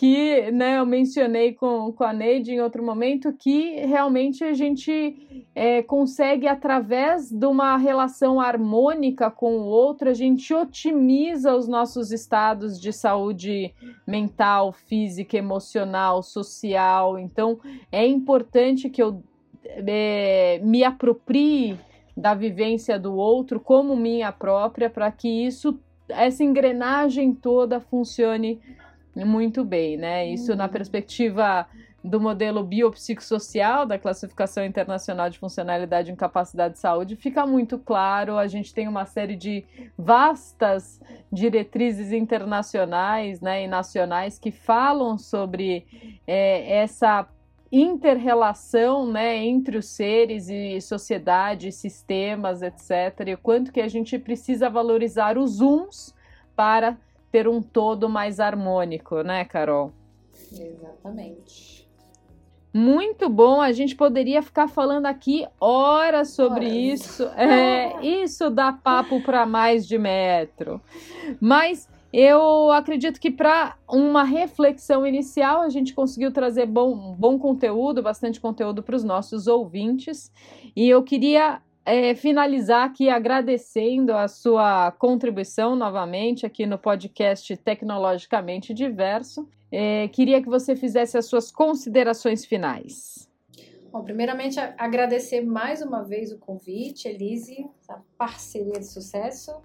que 0.01 0.51
né, 0.51 0.79
eu 0.79 0.87
mencionei 0.87 1.53
com, 1.53 1.93
com 1.93 2.05
a 2.05 2.11
Neide 2.11 2.53
em 2.53 2.61
outro 2.63 2.83
momento, 2.83 3.35
que 3.35 3.85
realmente 3.85 4.43
a 4.43 4.55
gente 4.55 5.45
é, 5.55 5.83
consegue, 5.83 6.49
através 6.49 7.31
de 7.31 7.45
uma 7.45 7.77
relação 7.77 8.41
harmônica 8.41 9.31
com 9.31 9.59
o 9.59 9.67
outro, 9.67 10.09
a 10.09 10.15
gente 10.15 10.55
otimiza 10.55 11.55
os 11.55 11.69
nossos 11.69 12.13
estados 12.13 12.81
de 12.81 12.95
saúde 12.95 13.75
mental, 14.07 14.73
física, 14.73 15.37
emocional, 15.37 16.23
social. 16.23 17.19
Então, 17.19 17.61
é 17.93 18.07
importante 18.07 18.89
que 18.89 19.03
eu 19.03 19.23
é, 19.67 20.63
me 20.65 20.83
aproprie 20.83 21.79
da 22.17 22.33
vivência 22.33 22.99
do 22.99 23.15
outro 23.15 23.61
como 23.61 23.95
minha 23.95 24.33
própria, 24.33 24.89
para 24.89 25.13
que 25.13 25.29
isso, 25.29 25.79
essa 26.09 26.43
engrenagem 26.43 27.35
toda 27.35 27.81
funcione 27.81 28.59
muito 29.25 29.65
bem, 29.65 29.97
né? 29.97 30.27
Isso 30.29 30.55
na 30.55 30.65
uhum. 30.65 30.71
perspectiva 30.71 31.67
do 32.03 32.19
modelo 32.19 32.65
biopsicossocial 32.65 33.85
da 33.85 33.99
classificação 33.99 34.65
internacional 34.65 35.29
de 35.29 35.39
funcionalidade 35.39 36.11
e 36.11 36.13
incapacidade 36.13 36.75
de 36.75 36.81
saúde 36.81 37.15
fica 37.15 37.47
muito 37.47 37.79
claro. 37.79 38.39
A 38.39 38.47
gente 38.47 38.73
tem 38.73 38.89
uma 38.89 39.05
série 39.05 39.37
de 39.37 39.65
vastas 39.99 41.01
diretrizes 41.31 42.11
internacionais 42.11 43.41
né, 43.41 43.65
e 43.65 43.69
nacionais 43.69 44.39
que 44.39 44.51
falam 44.51 45.19
sobre 45.19 45.87
é, 46.27 46.79
essa 46.79 47.29
interrelação 47.71 49.07
né, 49.07 49.37
entre 49.45 49.77
os 49.77 49.87
seres 49.87 50.49
e 50.49 50.81
sociedade, 50.81 51.71
sistemas, 51.71 52.63
etc. 52.63 53.29
E 53.29 53.35
o 53.35 53.39
quanto 53.39 53.73
que 53.73 53.81
a 53.81 53.89
gente 53.89 54.19
precisa 54.19 54.69
valorizar 54.69 55.39
os 55.39 55.61
uns 55.61 56.15
para 56.57 56.99
ter 57.31 57.49
um 57.49 57.63
todo 57.63 58.09
mais 58.09 58.41
harmônico, 58.41 59.23
né, 59.23 59.45
Carol? 59.45 59.93
Exatamente. 60.53 61.89
Muito 62.73 63.29
bom, 63.29 63.61
a 63.61 63.73
gente 63.73 63.97
poderia 63.97 64.41
ficar 64.43 64.69
falando 64.69 65.07
aqui 65.07 65.45
horas 65.61 66.31
sobre 66.31 66.67
horas. 66.67 67.01
isso. 67.01 67.25
É, 67.37 68.01
isso 68.23 68.49
dá 68.49 68.73
papo 68.73 69.21
para 69.23 69.45
mais 69.45 69.87
de 69.87 69.99
metro. 69.99 70.81
Mas 71.41 71.89
eu 72.13 72.71
acredito 72.71 73.21
que 73.21 73.31
para 73.31 73.77
uma 73.89 74.23
reflexão 74.23 75.05
inicial 75.05 75.63
a 75.63 75.69
gente 75.69 75.95
conseguiu 75.95 76.33
trazer 76.33 76.67
bom, 76.67 77.15
bom 77.15 77.39
conteúdo, 77.39 78.03
bastante 78.03 78.41
conteúdo 78.41 78.85
para 78.85 78.95
os 78.95 79.03
nossos 79.03 79.49
ouvintes. 79.49 80.33
E 80.75 80.89
eu 80.89 81.03
queria 81.03 81.61
é, 81.91 82.15
finalizar 82.15 82.87
aqui 82.87 83.09
agradecendo 83.09 84.13
a 84.13 84.29
sua 84.29 84.93
contribuição 84.93 85.75
novamente 85.75 86.47
aqui 86.47 86.65
no 86.65 86.79
podcast 86.79 87.57
Tecnologicamente 87.57 88.73
Diverso. 88.73 89.49
É, 89.73 90.07
queria 90.09 90.41
que 90.41 90.49
você 90.49 90.77
fizesse 90.77 91.19
as 91.19 91.27
suas 91.27 91.51
considerações 91.51 92.45
finais. 92.45 93.29
Bom, 93.91 94.05
primeiramente, 94.05 94.61
agradecer 94.79 95.41
mais 95.41 95.83
uma 95.83 96.05
vez 96.05 96.31
o 96.31 96.39
convite, 96.39 97.09
Elise, 97.09 97.67
essa 97.81 98.01
parceria 98.17 98.79
de 98.79 98.87
sucesso. 98.87 99.61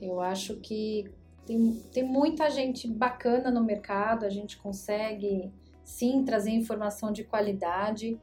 Eu 0.00 0.20
acho 0.20 0.56
que 0.56 1.04
tem, 1.46 1.80
tem 1.92 2.02
muita 2.02 2.50
gente 2.50 2.88
bacana 2.88 3.48
no 3.48 3.62
mercado, 3.62 4.26
a 4.26 4.30
gente 4.30 4.58
consegue 4.58 5.52
sim 5.84 6.24
trazer 6.24 6.50
informação 6.50 7.12
de 7.12 7.22
qualidade 7.22 8.18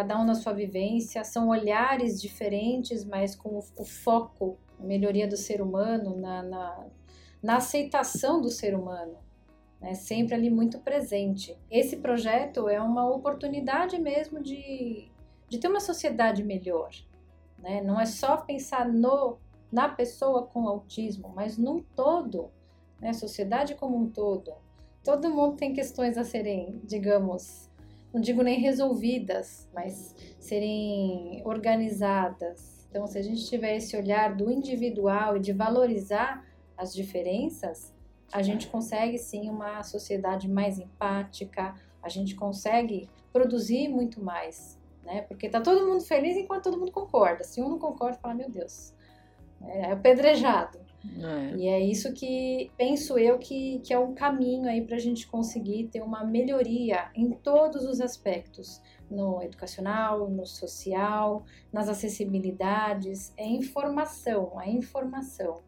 cada 0.00 0.18
um 0.18 0.24
na 0.24 0.34
sua 0.34 0.54
vivência, 0.54 1.22
são 1.24 1.50
olhares 1.50 2.20
diferentes, 2.22 3.04
mas 3.04 3.36
com 3.36 3.50
o, 3.50 3.64
o 3.76 3.84
foco 3.84 4.56
na 4.78 4.86
melhoria 4.86 5.28
do 5.28 5.36
ser 5.36 5.60
humano, 5.60 6.16
na, 6.16 6.42
na, 6.42 6.86
na 7.42 7.56
aceitação 7.56 8.40
do 8.40 8.48
ser 8.48 8.74
humano, 8.74 9.18
né? 9.78 9.92
sempre 9.92 10.34
ali 10.34 10.48
muito 10.48 10.78
presente. 10.78 11.54
Esse 11.70 11.98
projeto 11.98 12.66
é 12.66 12.80
uma 12.80 13.10
oportunidade 13.10 13.98
mesmo 13.98 14.42
de, 14.42 15.10
de 15.50 15.58
ter 15.58 15.68
uma 15.68 15.80
sociedade 15.80 16.42
melhor. 16.42 16.90
Né? 17.58 17.82
Não 17.82 18.00
é 18.00 18.06
só 18.06 18.38
pensar 18.38 18.88
no, 18.88 19.36
na 19.70 19.86
pessoa 19.86 20.46
com 20.46 20.66
autismo, 20.66 21.30
mas 21.36 21.58
num 21.58 21.82
todo, 21.94 22.50
né? 22.98 23.12
sociedade 23.12 23.74
como 23.74 23.98
um 23.98 24.08
todo. 24.08 24.54
Todo 25.04 25.28
mundo 25.28 25.56
tem 25.56 25.74
questões 25.74 26.16
a 26.16 26.24
serem, 26.24 26.80
digamos, 26.84 27.69
não 28.12 28.20
digo 28.20 28.42
nem 28.42 28.58
resolvidas, 28.60 29.68
mas 29.74 30.14
serem 30.38 31.42
organizadas. 31.44 32.86
Então, 32.90 33.06
se 33.06 33.18
a 33.18 33.22
gente 33.22 33.46
tiver 33.46 33.76
esse 33.76 33.96
olhar 33.96 34.34
do 34.34 34.50
individual 34.50 35.36
e 35.36 35.40
de 35.40 35.52
valorizar 35.52 36.44
as 36.76 36.92
diferenças, 36.92 37.94
a 38.32 38.42
gente 38.42 38.68
consegue 38.68 39.18
sim 39.18 39.48
uma 39.48 39.82
sociedade 39.82 40.48
mais 40.48 40.78
empática, 40.78 41.74
a 42.02 42.08
gente 42.08 42.34
consegue 42.34 43.08
produzir 43.32 43.88
muito 43.88 44.22
mais, 44.22 44.78
né? 45.04 45.22
Porque 45.22 45.48
tá 45.48 45.60
todo 45.60 45.86
mundo 45.86 46.02
feliz 46.02 46.36
enquanto 46.36 46.64
todo 46.64 46.78
mundo 46.78 46.92
concorda. 46.92 47.44
Se 47.44 47.60
um 47.60 47.68
não 47.68 47.78
concorda, 47.78 48.18
fala, 48.18 48.34
meu 48.34 48.50
Deus, 48.50 48.94
é 49.62 49.92
apedrejado. 49.92 50.78
É. 51.04 51.56
E 51.56 51.66
é 51.66 51.80
isso 51.80 52.12
que 52.12 52.70
penso 52.76 53.18
eu 53.18 53.38
que, 53.38 53.80
que 53.80 53.92
é 53.92 53.98
um 53.98 54.14
caminho 54.14 54.68
aí 54.68 54.82
para 54.82 54.96
a 54.96 55.00
gente 55.00 55.26
conseguir 55.26 55.88
ter 55.88 56.02
uma 56.02 56.24
melhoria 56.24 57.10
em 57.14 57.30
todos 57.30 57.84
os 57.84 58.00
aspectos, 58.00 58.80
no 59.10 59.42
educacional, 59.42 60.28
no 60.28 60.46
social, 60.46 61.44
nas 61.72 61.88
acessibilidades, 61.88 63.32
é 63.36 63.46
informação, 63.46 64.58
a 64.58 64.68
informação. 64.68 65.62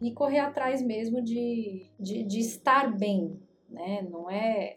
E 0.00 0.12
correr 0.12 0.40
atrás 0.40 0.82
mesmo 0.82 1.22
de, 1.22 1.86
de, 1.98 2.22
de 2.24 2.40
estar 2.40 2.94
bem, 2.94 3.38
né? 3.70 4.06
Não 4.08 4.30
é. 4.30 4.76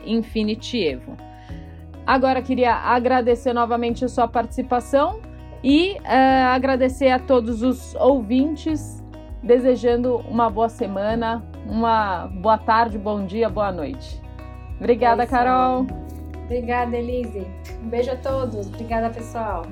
InfinityEvo. 0.06 1.18
Agora 2.06 2.40
queria 2.40 2.72
agradecer 2.72 3.52
novamente 3.52 4.06
a 4.06 4.08
sua 4.08 4.26
participação 4.26 5.20
e 5.62 5.98
uh, 5.98 6.54
agradecer 6.54 7.10
a 7.10 7.18
todos 7.18 7.62
os 7.62 7.94
ouvintes, 7.96 9.04
desejando 9.42 10.16
uma 10.30 10.48
boa 10.48 10.70
semana, 10.70 11.44
uma 11.66 12.26
boa 12.26 12.56
tarde, 12.56 12.96
bom 12.96 13.26
dia, 13.26 13.50
boa 13.50 13.70
noite. 13.70 14.18
Obrigada, 14.78 15.24
é 15.24 15.26
Carol. 15.26 15.86
Obrigada, 16.46 16.96
Elise. 16.96 17.46
Um 17.82 17.88
beijo 17.90 18.10
a 18.10 18.16
todos. 18.16 18.66
Obrigada, 18.68 19.10
pessoal. 19.10 19.66